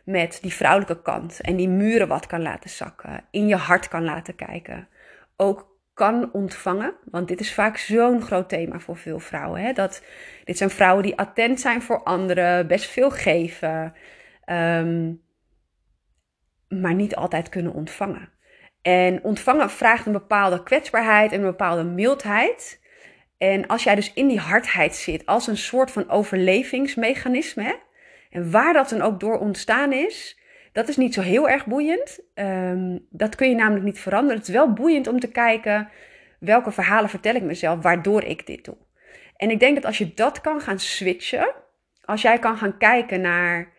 met 0.05 0.39
die 0.43 0.53
vrouwelijke 0.53 1.03
kant 1.03 1.41
en 1.41 1.57
die 1.57 1.69
muren 1.69 2.09
wat 2.09 2.27
kan 2.27 2.43
laten 2.43 2.71
zakken, 2.71 3.25
in 3.31 3.47
je 3.47 3.57
hart 3.57 3.89
kan 3.89 4.05
laten 4.05 4.35
kijken, 4.35 4.89
ook 5.37 5.74
kan 5.95 6.33
ontvangen. 6.33 6.95
Want 7.05 7.29
dit 7.29 7.41
is 7.41 7.55
vaak 7.55 7.77
zo'n 7.77 8.23
groot 8.23 8.49
thema 8.49 8.79
voor 8.79 8.97
veel 8.97 9.19
vrouwen. 9.19 9.61
Hè? 9.61 9.73
Dat, 9.73 10.03
dit 10.45 10.57
zijn 10.57 10.71
vrouwen 10.71 11.03
die 11.03 11.17
attent 11.17 11.61
zijn 11.61 11.83
voor 11.83 12.03
anderen, 12.03 12.67
best 12.67 12.91
veel 12.91 13.11
geven, 13.11 13.95
um, 14.47 15.23
maar 16.69 16.95
niet 16.95 17.17
altijd 17.17 17.49
kunnen 17.49 17.73
ontvangen. 17.73 18.33
En 18.83 19.23
ontvangen 19.23 19.71
vraagt 19.71 20.07
een 20.07 20.13
bepaalde 20.13 20.63
kwetsbaarheid 20.63 21.33
en 21.33 21.39
een 21.39 21.51
bepaalde 21.51 21.85
mildheid. 21.85 22.81
En 23.39 23.67
als 23.67 23.85
jij 23.85 23.95
dus 23.95 24.13
in 24.13 24.29
die 24.29 24.41
hardheid 24.41 24.95
zit, 24.95 25.27
als 25.27 25.47
een 25.47 25.57
soort 25.57 25.91
van 25.91 26.11
overlevingsmechanisme, 26.11 27.63
hè? 27.63 27.75
en 28.31 28.51
waar 28.51 28.73
dat 28.73 28.89
dan 28.89 29.03
ook 29.03 29.21
door 29.21 29.39
ontstaan 29.39 29.93
is, 29.93 30.39
dat 30.75 30.89
is 30.89 30.97
niet 30.97 31.15
zo 31.15 31.21
heel 31.21 31.49
erg 31.49 31.67
boeiend. 31.67 32.21
Um, 32.35 33.07
dat 33.11 33.35
kun 33.35 33.49
je 33.49 33.55
namelijk 33.55 33.85
niet 33.85 34.01
veranderen. 34.01 34.39
Het 34.39 34.49
is 34.49 34.55
wel 34.55 34.73
boeiend 34.73 35.07
om 35.07 35.21
te 35.21 35.31
kijken 35.31 35.89
welke 36.39 36.73
verhalen 36.73 37.11
vertel 37.11 37.35
ik 37.35 37.43
mezelf 37.43 37.83
waardoor 37.83 38.25
ik 38.25 38.47
dit 38.47 38.65
doe. 38.65 38.77
En 39.37 39.51
ik 39.51 39.61
denk 39.61 39.75
dat 39.75 39.85
als 39.85 39.99
je 39.99 40.15
dat 40.15 40.41
kan 40.41 40.61
gaan 40.61 40.79
switchen, 40.79 41.53
als 42.05 42.23
jij 42.23 42.39
kan 42.39 42.57
gaan 42.57 42.79
kijken 42.79 43.21
naar 43.21 43.73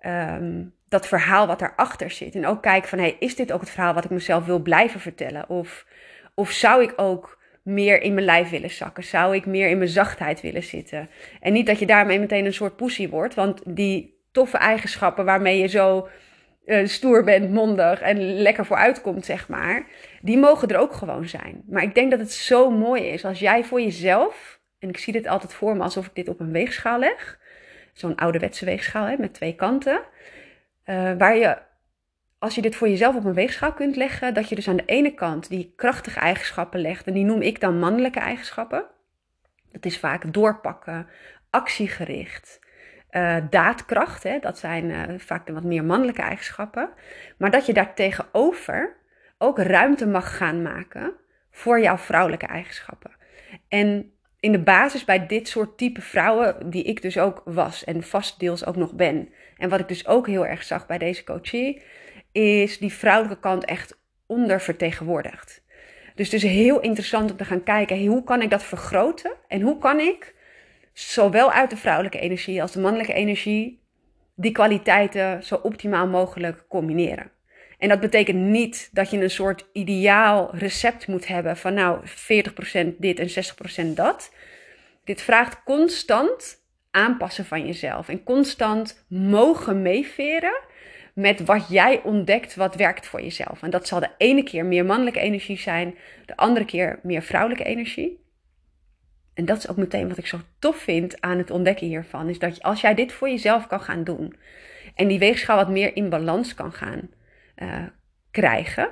ehm, 0.00 0.64
dat 0.88 1.06
verhaal 1.06 1.46
wat 1.46 1.58
daarachter 1.58 2.10
zit. 2.10 2.34
En 2.34 2.46
ook 2.46 2.62
kijken 2.62 2.88
van, 2.88 2.98
hey, 2.98 3.16
is 3.18 3.36
dit 3.36 3.52
ook 3.52 3.60
het 3.60 3.70
verhaal 3.70 3.94
wat 3.94 4.04
ik 4.04 4.10
mezelf 4.10 4.44
wil 4.44 4.58
blijven 4.58 5.00
vertellen? 5.00 5.48
Of, 5.48 5.86
of 6.34 6.50
zou 6.50 6.82
ik 6.82 6.92
ook 6.96 7.38
meer 7.62 8.02
in 8.02 8.14
mijn 8.14 8.26
lijf 8.26 8.50
willen 8.50 8.70
zakken? 8.70 9.04
Zou 9.04 9.34
ik 9.34 9.46
meer 9.46 9.68
in 9.68 9.78
mijn 9.78 9.90
zachtheid 9.90 10.40
willen 10.40 10.62
zitten? 10.62 11.10
En 11.40 11.52
niet 11.52 11.66
dat 11.66 11.78
je 11.78 11.86
daarmee 11.86 12.20
meteen 12.20 12.44
een 12.44 12.54
soort 12.54 12.76
poesie 12.76 13.08
wordt, 13.08 13.34
want 13.34 13.62
die 13.64 14.16
toffe 14.32 14.56
eigenschappen 14.56 15.24
waarmee 15.24 15.58
je 15.58 15.66
zo 15.66 16.08
uh, 16.68 16.86
stoer 16.86 17.24
bent, 17.24 17.50
mondig 17.50 18.00
en 18.00 18.32
lekker 18.32 18.66
vooruitkomt, 18.66 19.24
zeg 19.24 19.48
maar, 19.48 19.86
die 20.22 20.38
mogen 20.38 20.68
er 20.68 20.78
ook 20.78 20.92
gewoon 20.92 21.28
zijn. 21.28 21.62
Maar 21.66 21.82
ik 21.82 21.94
denk 21.94 22.10
dat 22.10 22.20
het 22.20 22.32
zo 22.32 22.70
mooi 22.70 23.02
is 23.02 23.24
als 23.24 23.38
jij 23.38 23.64
voor 23.64 23.80
jezelf, 23.80 24.60
en 24.78 24.88
ik 24.88 24.98
zie 24.98 25.12
dit 25.12 25.26
altijd 25.26 25.54
voor 25.54 25.76
me 25.76 25.82
alsof 25.82 26.06
ik 26.06 26.14
dit 26.14 26.28
op 26.28 26.40
een 26.40 26.52
weegschaal 26.52 26.98
leg, 26.98 27.38
zo'n 27.92 28.16
ouderwetse 28.16 28.64
weegschaal 28.64 29.06
hè, 29.06 29.16
met 29.16 29.34
twee 29.34 29.54
kanten, 29.54 30.00
uh, 30.86 31.12
waar 31.18 31.36
je, 31.36 31.58
als 32.38 32.54
je 32.54 32.62
dit 32.62 32.76
voor 32.76 32.88
jezelf 32.88 33.16
op 33.16 33.24
een 33.24 33.34
weegschaal 33.34 33.72
kunt 33.72 33.96
leggen, 33.96 34.34
dat 34.34 34.48
je 34.48 34.54
dus 34.54 34.68
aan 34.68 34.76
de 34.76 34.84
ene 34.86 35.14
kant 35.14 35.48
die 35.48 35.72
krachtige 35.76 36.18
eigenschappen 36.18 36.80
legt, 36.80 37.06
en 37.06 37.12
die 37.12 37.24
noem 37.24 37.42
ik 37.42 37.60
dan 37.60 37.78
mannelijke 37.78 38.20
eigenschappen. 38.20 38.84
Dat 39.72 39.84
is 39.84 39.98
vaak 39.98 40.32
doorpakken, 40.32 41.06
actiegericht, 41.50 42.60
uh, 43.10 43.36
daadkracht. 43.50 44.22
Hè? 44.22 44.38
Dat 44.38 44.58
zijn 44.58 44.84
uh, 44.84 45.02
vaak 45.18 45.46
de 45.46 45.52
wat 45.52 45.62
meer 45.62 45.84
mannelijke 45.84 46.22
eigenschappen. 46.22 46.90
Maar 47.38 47.50
dat 47.50 47.66
je 47.66 47.72
daar 47.72 47.94
tegenover 47.94 48.96
ook 49.38 49.58
ruimte 49.58 50.06
mag 50.06 50.36
gaan 50.36 50.62
maken 50.62 51.12
voor 51.50 51.80
jouw 51.80 51.96
vrouwelijke 51.96 52.46
eigenschappen. 52.46 53.10
En 53.68 54.12
in 54.40 54.52
de 54.52 54.62
basis 54.62 55.04
bij 55.04 55.26
dit 55.26 55.48
soort 55.48 55.78
type 55.78 56.00
vrouwen, 56.00 56.70
die 56.70 56.82
ik 56.82 57.02
dus 57.02 57.18
ook 57.18 57.42
was 57.44 57.84
en 57.84 58.02
vast 58.02 58.40
deels 58.40 58.66
ook 58.66 58.76
nog 58.76 58.92
ben. 58.92 59.28
En 59.56 59.68
wat 59.68 59.80
ik 59.80 59.88
dus 59.88 60.06
ook 60.06 60.26
heel 60.26 60.46
erg 60.46 60.62
zag 60.62 60.86
bij 60.86 60.98
deze 60.98 61.24
coachie, 61.24 61.82
is 62.32 62.78
die 62.78 62.92
vrouwelijke 62.92 63.40
kant 63.40 63.64
echt 63.64 64.00
ondervertegenwoordigd. 64.26 65.62
Dus 66.14 66.32
het 66.32 66.42
is 66.42 66.50
heel 66.50 66.80
interessant 66.80 67.30
om 67.30 67.36
te 67.36 67.44
gaan 67.44 67.62
kijken, 67.62 68.06
hoe 68.06 68.24
kan 68.24 68.42
ik 68.42 68.50
dat 68.50 68.62
vergroten? 68.62 69.32
En 69.48 69.60
hoe 69.60 69.78
kan 69.78 70.00
ik 70.00 70.34
zowel 71.00 71.52
uit 71.52 71.70
de 71.70 71.76
vrouwelijke 71.76 72.18
energie 72.18 72.62
als 72.62 72.72
de 72.72 72.80
mannelijke 72.80 73.12
energie 73.12 73.82
die 74.34 74.52
kwaliteiten 74.52 75.44
zo 75.44 75.54
optimaal 75.54 76.06
mogelijk 76.06 76.64
combineren. 76.68 77.30
En 77.78 77.88
dat 77.88 78.00
betekent 78.00 78.38
niet 78.38 78.88
dat 78.92 79.10
je 79.10 79.22
een 79.22 79.30
soort 79.30 79.68
ideaal 79.72 80.56
recept 80.56 81.06
moet 81.06 81.26
hebben 81.26 81.56
van 81.56 81.74
nou 81.74 82.00
40% 82.06 82.96
dit 82.98 83.18
en 83.18 83.90
60% 83.90 83.94
dat. 83.94 84.32
Dit 85.04 85.22
vraagt 85.22 85.62
constant 85.64 86.62
aanpassen 86.90 87.44
van 87.44 87.66
jezelf 87.66 88.08
en 88.08 88.22
constant 88.22 89.04
mogen 89.08 89.82
meeveren 89.82 90.60
met 91.14 91.44
wat 91.44 91.68
jij 91.68 92.02
ontdekt 92.02 92.54
wat 92.54 92.74
werkt 92.74 93.06
voor 93.06 93.22
jezelf. 93.22 93.62
En 93.62 93.70
dat 93.70 93.86
zal 93.86 94.00
de 94.00 94.10
ene 94.16 94.42
keer 94.42 94.64
meer 94.64 94.84
mannelijke 94.84 95.20
energie 95.20 95.58
zijn, 95.58 95.94
de 96.26 96.36
andere 96.36 96.64
keer 96.64 97.00
meer 97.02 97.22
vrouwelijke 97.22 97.64
energie. 97.64 98.26
En 99.38 99.44
dat 99.44 99.58
is 99.58 99.68
ook 99.68 99.76
meteen 99.76 100.08
wat 100.08 100.18
ik 100.18 100.26
zo 100.26 100.38
tof 100.58 100.76
vind 100.76 101.20
aan 101.20 101.38
het 101.38 101.50
ontdekken 101.50 101.86
hiervan. 101.86 102.28
Is 102.28 102.38
dat 102.38 102.62
als 102.62 102.80
jij 102.80 102.94
dit 102.94 103.12
voor 103.12 103.28
jezelf 103.28 103.66
kan 103.66 103.80
gaan 103.80 104.04
doen. 104.04 104.34
En 104.94 105.08
die 105.08 105.18
weegschaal 105.18 105.56
wat 105.56 105.68
meer 105.68 105.96
in 105.96 106.08
balans 106.08 106.54
kan 106.54 106.72
gaan 106.72 107.10
uh, 107.56 107.82
krijgen. 108.30 108.88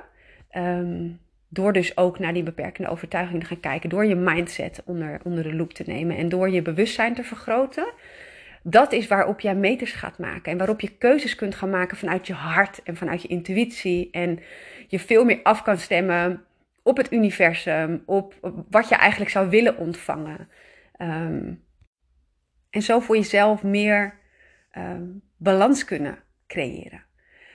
Um, 0.57 1.19
door 1.49 1.73
dus 1.73 1.97
ook 1.97 2.19
naar 2.19 2.33
die 2.33 2.43
beperkende 2.43 2.89
overtuiging 2.89 3.39
te 3.39 3.45
gaan 3.45 3.59
kijken. 3.59 3.89
Door 3.89 4.05
je 4.05 4.15
mindset 4.15 4.81
onder, 4.85 5.19
onder 5.23 5.43
de 5.43 5.53
loep 5.53 5.73
te 5.73 5.83
nemen. 5.85 6.17
En 6.17 6.29
door 6.29 6.49
je 6.49 6.61
bewustzijn 6.61 7.13
te 7.13 7.23
vergroten. 7.23 7.93
Dat 8.63 8.91
is 8.91 9.07
waarop 9.07 9.39
jij 9.39 9.55
meters 9.55 9.91
gaat 9.91 10.17
maken. 10.17 10.51
En 10.51 10.57
waarop 10.57 10.81
je 10.81 10.97
keuzes 10.97 11.35
kunt 11.35 11.55
gaan 11.55 11.69
maken 11.69 11.97
vanuit 11.97 12.27
je 12.27 12.33
hart 12.33 12.83
en 12.83 12.95
vanuit 12.95 13.21
je 13.21 13.27
intuïtie. 13.27 14.09
En 14.11 14.39
je 14.87 14.99
veel 14.99 15.25
meer 15.25 15.39
af 15.43 15.63
kan 15.63 15.77
stemmen 15.77 16.43
op 16.87 16.97
het 16.97 17.11
universum, 17.11 18.03
op, 18.05 18.53
wat 18.69 18.89
je 18.89 18.95
eigenlijk 18.95 19.31
zou 19.31 19.49
willen 19.49 19.77
ontvangen. 19.77 20.49
Um, 21.01 21.63
en 22.69 22.81
zo 22.81 22.99
voor 22.99 23.15
jezelf 23.15 23.63
meer 23.63 24.19
um, 24.77 25.21
balans 25.37 25.85
kunnen 25.85 26.17
creëren. 26.47 27.05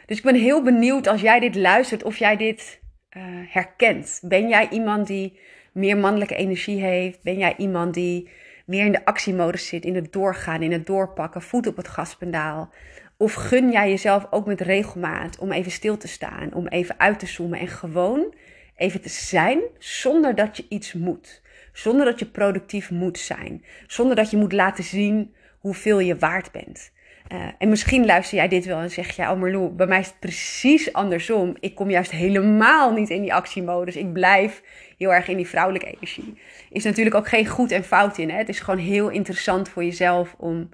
Dus 0.07 0.17
ik 0.17 0.23
ben 0.23 0.35
heel 0.35 0.63
benieuwd 0.63 1.07
als 1.07 1.21
jij 1.21 1.41
dit 1.41 1.55
luistert 1.55 2.03
of 2.03 2.17
jij 2.17 2.37
dit 2.37 2.81
uh, 3.17 3.23
herkent. 3.49 4.21
Ben 4.23 4.49
jij 4.49 4.69
iemand 4.69 5.07
die 5.07 5.39
meer 5.73 5.97
mannelijke 5.97 6.35
energie 6.35 6.81
heeft? 6.81 7.23
Ben 7.23 7.39
jij 7.39 7.55
iemand 7.57 7.95
die 7.95 8.31
meer 8.67 8.85
in 8.85 8.93
de 8.93 9.05
actiemodus 9.05 9.67
zit, 9.67 9.85
in 9.85 9.95
het 9.95 10.13
doorgaan, 10.13 10.63
in 10.63 10.73
het 10.73 10.87
doorpakken, 10.87 11.43
voet 11.43 11.67
op 11.67 11.77
het 11.77 11.89
gaspendaal? 11.89 12.73
Of 13.17 13.35
gun 13.35 13.71
jij 13.71 13.89
jezelf 13.89 14.27
ook 14.31 14.47
met 14.47 14.61
regelmaat 14.61 15.39
om 15.39 15.53
even 15.53 15.71
stil 15.71 15.97
te 15.97 16.09
staan, 16.09 16.55
om 16.55 16.67
even 16.67 17.01
uit 17.01 17.19
te 17.19 17.27
zoomen 17.27 17.59
en 17.59 17.69
gewoon 17.69 18.35
even 18.83 19.01
te 19.01 19.09
zijn 19.09 19.61
zonder 19.79 20.35
dat 20.35 20.57
je 20.57 20.65
iets 20.69 20.93
moet. 20.93 21.43
Zonder 21.73 22.07
dat 22.07 22.19
je 22.19 22.27
productief 22.27 22.91
moet 22.91 23.19
zijn. 23.19 23.65
Zonder 23.87 24.17
dat 24.17 24.31
je 24.31 24.37
moet 24.37 24.53
laten 24.53 24.85
zien 24.85 25.35
hoeveel 25.59 25.99
je 25.99 26.17
waard 26.17 26.53
bent. 26.53 26.93
Uh, 27.33 27.47
en 27.59 27.69
misschien 27.69 28.07
luister 28.07 28.37
jij 28.37 28.49
dit 28.49 28.65
wel 28.65 28.79
en 28.79 28.91
zeg 28.91 29.17
je, 29.17 29.23
oh 29.23 29.41
Marlou, 29.41 29.69
bij 29.69 29.87
mij 29.87 30.01
is 30.01 30.07
het 30.07 30.19
precies 30.19 30.93
andersom. 30.93 31.57
Ik 31.61 31.75
kom 31.75 31.91
juist 31.91 32.11
helemaal 32.11 32.93
niet 32.93 33.11
in 33.11 33.23
die 33.23 33.35
actiemodus. 33.35 33.97
Ik 33.97 34.13
blijf 34.13 34.63
heel 34.99 35.15
erg 35.15 35.29
in 35.29 35.37
die 35.37 35.49
vrouwelijke 35.49 35.95
energie. 35.95 36.39
Is 36.71 36.85
natuurlijk 36.85 37.17
ook 37.17 37.29
geen 37.29 37.47
goed 37.47 37.71
en 37.71 37.85
fout 37.85 38.19
in. 38.19 38.31
Hè? 38.31 38.37
Het 38.37 38.49
is 38.49 38.61
gewoon 38.61 38.81
heel 38.81 39.09
interessant 39.09 39.69
voor 39.69 39.85
jezelf 39.85 40.35
om 40.39 40.69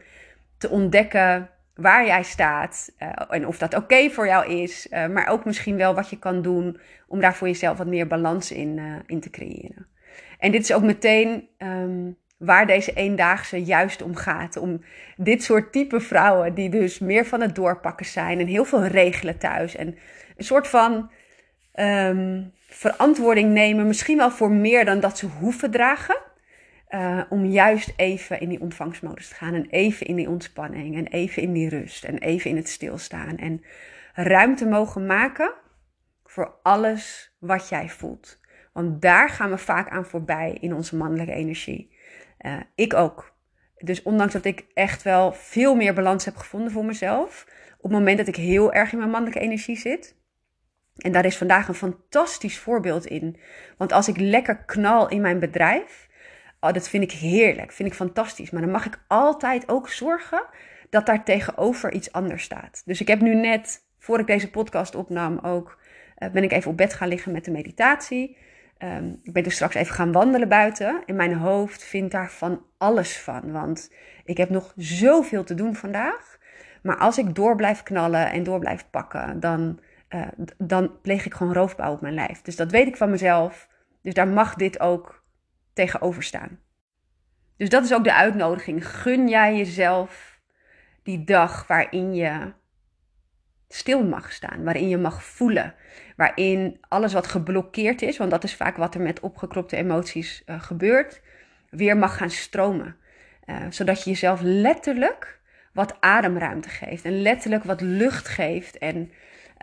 te 0.59 0.69
ontdekken 0.69 1.51
waar 1.79 2.07
jij 2.07 2.23
staat 2.23 2.93
uh, 2.99 3.09
en 3.29 3.47
of 3.47 3.59
dat 3.59 3.75
oké 3.75 4.11
voor 4.11 4.27
jou 4.27 4.47
is, 4.47 4.87
uh, 4.91 5.07
maar 5.07 5.29
ook 5.29 5.45
misschien 5.45 5.77
wel 5.77 5.95
wat 5.95 6.11
je 6.11 6.19
kan 6.19 6.43
doen 6.43 6.81
om 7.09 7.21
daar 7.21 7.35
voor 7.35 7.47
jezelf 7.47 7.79
wat 7.79 7.87
meer 7.87 8.07
balans 8.07 8.53
in, 8.53 8.77
uh, 8.77 8.95
in 9.07 9.21
te 9.21 9.31
creëren. 9.31 9.87
En 10.39 10.53
dit 10.53 10.63
is 10.63 10.73
ook 10.73 10.83
meteen 10.83 11.49
um, 11.59 12.17
waar 12.39 12.67
deze 12.67 12.93
eendaagse 12.93 13.65
juist 13.65 14.03
om 14.03 14.17
gaat. 14.17 14.57
Om 14.57 14.81
dit 15.17 15.43
soort 15.43 15.73
type 15.73 16.01
vrouwen 16.01 16.55
die 16.55 16.71
dus 16.71 16.99
meer 16.99 17.27
van 17.27 17.41
het 17.41 17.55
doorpakken 17.55 18.07
zijn 18.07 18.41
en 18.41 18.47
heel 18.47 18.65
veel 18.65 18.87
regelen 18.87 19.39
thuis 19.39 19.77
en 19.77 19.87
een 20.37 20.45
soort 20.45 20.69
van 20.69 21.11
um, 21.75 22.53
verantwoording 22.67 23.53
nemen, 23.53 23.87
misschien 23.87 24.17
wel 24.17 24.31
voor 24.31 24.51
meer 24.51 24.85
dan 24.85 25.01
dat 25.01 25.19
ze 25.19 25.27
hoeven 25.27 25.71
dragen. 25.71 26.17
Uh, 26.91 27.23
om 27.29 27.45
juist 27.45 27.93
even 27.97 28.41
in 28.41 28.49
die 28.49 28.61
ontvangstmodus 28.61 29.29
te 29.29 29.35
gaan. 29.35 29.55
En 29.55 29.67
even 29.71 30.07
in 30.07 30.17
die 30.17 30.29
ontspanning. 30.29 30.97
En 30.97 31.07
even 31.07 31.43
in 31.43 31.53
die 31.53 31.69
rust. 31.69 32.05
En 32.05 32.19
even 32.19 32.51
in 32.51 32.57
het 32.57 32.69
stilstaan. 32.69 33.37
En 33.37 33.65
ruimte 34.15 34.67
mogen 34.67 35.07
maken 35.07 35.55
voor 36.25 36.55
alles 36.63 37.35
wat 37.39 37.69
jij 37.69 37.89
voelt. 37.89 38.41
Want 38.73 39.03
daar 39.03 39.29
gaan 39.29 39.51
we 39.51 39.59
vaak 39.59 39.89
aan 39.89 40.05
voorbij 40.05 40.57
in 40.61 40.75
onze 40.75 40.97
mannelijke 40.97 41.33
energie. 41.33 41.97
Uh, 42.41 42.61
ik 42.75 42.95
ook. 42.95 43.37
Dus 43.77 44.03
ondanks 44.03 44.33
dat 44.33 44.45
ik 44.45 44.67
echt 44.75 45.03
wel 45.03 45.33
veel 45.33 45.75
meer 45.75 45.95
balans 45.95 46.25
heb 46.25 46.37
gevonden 46.37 46.73
voor 46.73 46.85
mezelf. 46.85 47.47
Op 47.77 47.83
het 47.83 47.93
moment 47.93 48.19
dat 48.19 48.27
ik 48.27 48.37
heel 48.37 48.73
erg 48.73 48.93
in 48.93 48.99
mijn 48.99 49.11
mannelijke 49.11 49.45
energie 49.45 49.77
zit. 49.77 50.17
En 50.97 51.13
daar 51.13 51.25
is 51.25 51.37
vandaag 51.37 51.69
een 51.69 51.75
fantastisch 51.75 52.59
voorbeeld 52.59 53.07
in. 53.07 53.41
Want 53.77 53.93
als 53.93 54.09
ik 54.09 54.17
lekker 54.17 54.57
knal 54.57 55.09
in 55.09 55.21
mijn 55.21 55.39
bedrijf 55.39 56.08
Oh, 56.61 56.73
dat 56.73 56.89
vind 56.89 57.03
ik 57.03 57.13
heerlijk, 57.13 57.73
vind 57.73 57.89
ik 57.89 57.95
fantastisch. 57.95 58.51
Maar 58.51 58.63
dan 58.63 58.71
mag 58.71 58.87
ik 58.87 59.01
altijd 59.07 59.69
ook 59.69 59.89
zorgen 59.89 60.43
dat 60.91 61.07
daar 61.07 61.25
tegenover 61.25 61.93
iets 61.93 62.13
anders 62.13 62.43
staat. 62.43 62.83
Dus 62.85 63.01
ik 63.01 63.09
heb 63.09 63.21
nu 63.21 63.35
net, 63.35 63.81
voor 63.99 64.19
ik 64.19 64.27
deze 64.27 64.51
podcast 64.51 64.95
opnam, 64.95 65.39
ook 65.39 65.79
uh, 66.19 66.31
ben 66.31 66.43
ik 66.43 66.53
even 66.53 66.71
op 66.71 66.77
bed 66.77 66.95
gaan 66.95 67.09
liggen 67.09 67.33
met 67.33 67.45
de 67.45 67.51
meditatie. 67.51 68.37
Um, 68.79 69.21
ik 69.23 69.33
ben 69.33 69.43
dus 69.43 69.55
straks 69.55 69.75
even 69.75 69.95
gaan 69.95 70.13
wandelen 70.13 70.49
buiten. 70.49 71.03
En 71.07 71.17
mijn 71.17 71.35
hoofd 71.35 71.85
vindt 71.85 72.13
daar 72.13 72.31
van 72.31 72.63
alles 72.79 73.19
van. 73.19 73.53
Want 73.53 73.93
ik 74.25 74.37
heb 74.37 74.51
nog 74.51 74.73
zoveel 74.77 75.45
te 75.45 75.55
doen 75.55 75.75
vandaag. 75.75 76.39
Maar 76.83 76.97
als 76.97 77.19
ik 77.19 77.35
door 77.35 77.57
blijf 77.57 77.83
knallen 77.83 78.31
en 78.31 78.43
door 78.43 78.59
blijf 78.59 78.87
pakken, 78.91 79.41
dan, 79.41 79.81
uh, 80.11 80.27
dan 80.59 81.01
pleeg 81.01 81.27
ik 81.27 81.35
gewoon 81.35 81.53
roofbouw 81.53 81.93
op 81.93 82.01
mijn 82.01 82.15
lijf. 82.15 82.43
Dus 82.43 82.57
dat 82.57 82.71
weet 82.71 82.87
ik 82.87 82.97
van 82.97 83.11
mezelf. 83.11 83.69
Dus 84.03 84.15
daar 84.15 84.29
mag 84.29 84.55
dit 84.55 84.81
ook 84.81 85.23
tegenover 85.79 86.23
staan. 86.23 86.59
Dus 87.57 87.69
dat 87.69 87.85
is 87.85 87.95
ook 87.95 88.05
de 88.05 88.15
uitnodiging. 88.15 88.89
Gun 88.89 89.29
jij 89.29 89.57
jezelf 89.57 90.41
die 91.03 91.25
dag 91.25 91.67
waarin 91.67 92.15
je 92.15 92.53
stil 93.69 94.05
mag 94.05 94.33
staan, 94.33 94.65
waarin 94.65 94.89
je 94.89 94.97
mag 94.97 95.25
voelen, 95.25 95.75
waarin 96.17 96.81
alles 96.89 97.13
wat 97.13 97.27
geblokkeerd 97.27 98.03
is, 98.03 98.17
want 98.17 98.31
dat 98.31 98.45
is 98.45 98.55
vaak 98.55 98.77
wat 98.77 98.95
er 98.95 99.01
met 99.01 99.21
opgekropte 99.21 99.77
emoties 99.77 100.43
uh, 100.47 100.63
gebeurt, 100.63 101.21
weer 101.71 101.97
mag 101.97 102.17
gaan 102.17 102.31
stromen. 102.31 102.97
Uh, 103.47 103.57
zodat 103.71 104.05
je 104.05 104.11
jezelf 104.11 104.41
letterlijk 104.43 105.41
wat 105.73 105.97
ademruimte 106.01 106.69
geeft 106.69 107.05
en 107.05 107.23
letterlijk 107.23 107.65
wat 107.65 107.81
lucht 107.81 108.29
geeft 108.29 108.79
en 108.79 109.11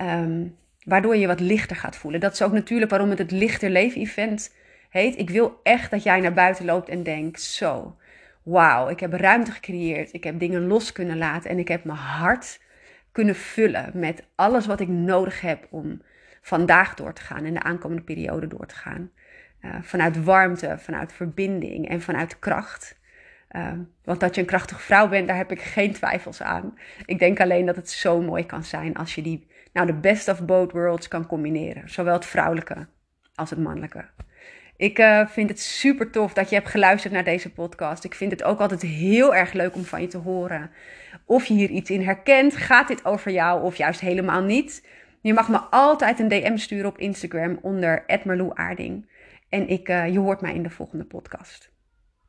um, 0.01 0.58
waardoor 0.84 1.15
je 1.15 1.28
wat 1.28 1.39
lichter 1.39 1.75
gaat 1.75 1.95
voelen. 1.95 2.19
Dat 2.19 2.34
is 2.34 2.41
ook 2.41 2.51
natuurlijk 2.51 2.91
waarom 2.91 3.10
het 3.10 3.19
het 3.19 3.32
Lichter 3.32 3.69
Leven 3.69 4.01
Event 4.01 4.54
Ik 5.01 5.29
wil 5.29 5.60
echt 5.63 5.91
dat 5.91 6.03
jij 6.03 6.19
naar 6.19 6.34
buiten 6.34 6.65
loopt 6.65 6.89
en 6.89 7.03
denkt: 7.03 7.41
zo, 7.41 7.97
wauw, 8.43 8.89
ik 8.89 8.99
heb 8.99 9.13
ruimte 9.13 9.51
gecreëerd. 9.51 10.13
Ik 10.13 10.23
heb 10.23 10.39
dingen 10.39 10.67
los 10.67 10.91
kunnen 10.91 11.17
laten 11.17 11.49
en 11.49 11.60
ik 11.60 11.67
heb 11.67 11.84
mijn 11.84 11.97
hart 11.97 12.62
kunnen 13.12 13.36
vullen 13.36 13.91
met 13.93 14.23
alles 14.36 14.65
wat 14.65 14.79
ik 14.79 14.88
nodig 14.88 15.41
heb 15.41 15.67
om 15.69 16.01
vandaag 16.41 16.93
door 16.93 17.13
te 17.13 17.21
gaan 17.21 17.45
en 17.45 17.53
de 17.53 17.63
aankomende 17.63 18.03
periode 18.03 18.47
door 18.47 18.65
te 18.65 18.75
gaan. 18.75 19.12
Uh, 19.62 19.75
vanuit 19.81 20.23
warmte, 20.23 20.75
vanuit 20.77 21.13
verbinding 21.13 21.89
en 21.89 22.01
vanuit 22.01 22.39
kracht. 22.39 22.99
Uh, 23.51 23.71
want 24.03 24.19
dat 24.19 24.36
je 24.36 24.41
een 24.41 24.47
krachtige 24.47 24.79
vrouw 24.79 25.10
bent, 25.10 25.27
daar 25.27 25.38
heb 25.38 25.51
ik 25.51 25.62
geen 25.62 25.93
twijfels 25.93 26.41
aan. 26.41 26.73
Ik 27.05 27.19
denk 27.19 27.39
alleen 27.39 27.65
dat 27.65 27.75
het 27.75 27.89
zo 27.89 28.21
mooi 28.21 28.45
kan 28.45 28.63
zijn 28.63 28.95
als 28.95 29.15
je 29.15 29.21
die, 29.21 29.47
nou, 29.73 29.88
de 29.88 29.93
best 29.93 30.27
of 30.27 30.45
both 30.45 30.71
worlds 30.71 31.08
kan 31.08 31.27
combineren. 31.27 31.89
Zowel 31.89 32.13
het 32.13 32.25
vrouwelijke 32.25 32.88
als 33.36 33.49
het 33.49 33.60
mannelijke. 33.60 34.05
Ik 34.77 34.99
uh, 34.99 35.27
vind 35.27 35.49
het 35.49 35.59
super 35.59 36.11
tof 36.11 36.33
dat 36.33 36.49
je 36.49 36.55
hebt 36.55 36.69
geluisterd 36.69 37.13
naar 37.13 37.23
deze 37.23 37.51
podcast. 37.51 38.03
Ik 38.03 38.15
vind 38.15 38.31
het 38.31 38.43
ook 38.43 38.59
altijd 38.59 38.81
heel 38.81 39.35
erg 39.35 39.53
leuk 39.53 39.75
om 39.75 39.83
van 39.83 40.01
je 40.01 40.07
te 40.07 40.17
horen. 40.17 40.71
Of 41.25 41.45
je 41.45 41.53
hier 41.53 41.69
iets 41.69 41.89
in 41.89 42.01
herkent. 42.01 42.55
Gaat 42.55 42.88
dit 42.88 43.05
over 43.05 43.31
jou 43.31 43.63
of 43.63 43.75
juist 43.75 43.99
helemaal 43.99 44.41
niet? 44.41 44.88
Je 45.21 45.33
mag 45.33 45.49
me 45.49 45.57
altijd 45.57 46.19
een 46.19 46.27
DM 46.27 46.57
sturen 46.57 46.89
op 46.89 46.97
Instagram 46.97 47.59
onder. 47.61 48.03
En 49.49 49.67
ik, 49.67 49.89
uh, 49.89 50.07
je 50.13 50.19
hoort 50.19 50.41
mij 50.41 50.53
in 50.53 50.63
de 50.63 50.69
volgende 50.69 51.05
podcast. 51.05 51.74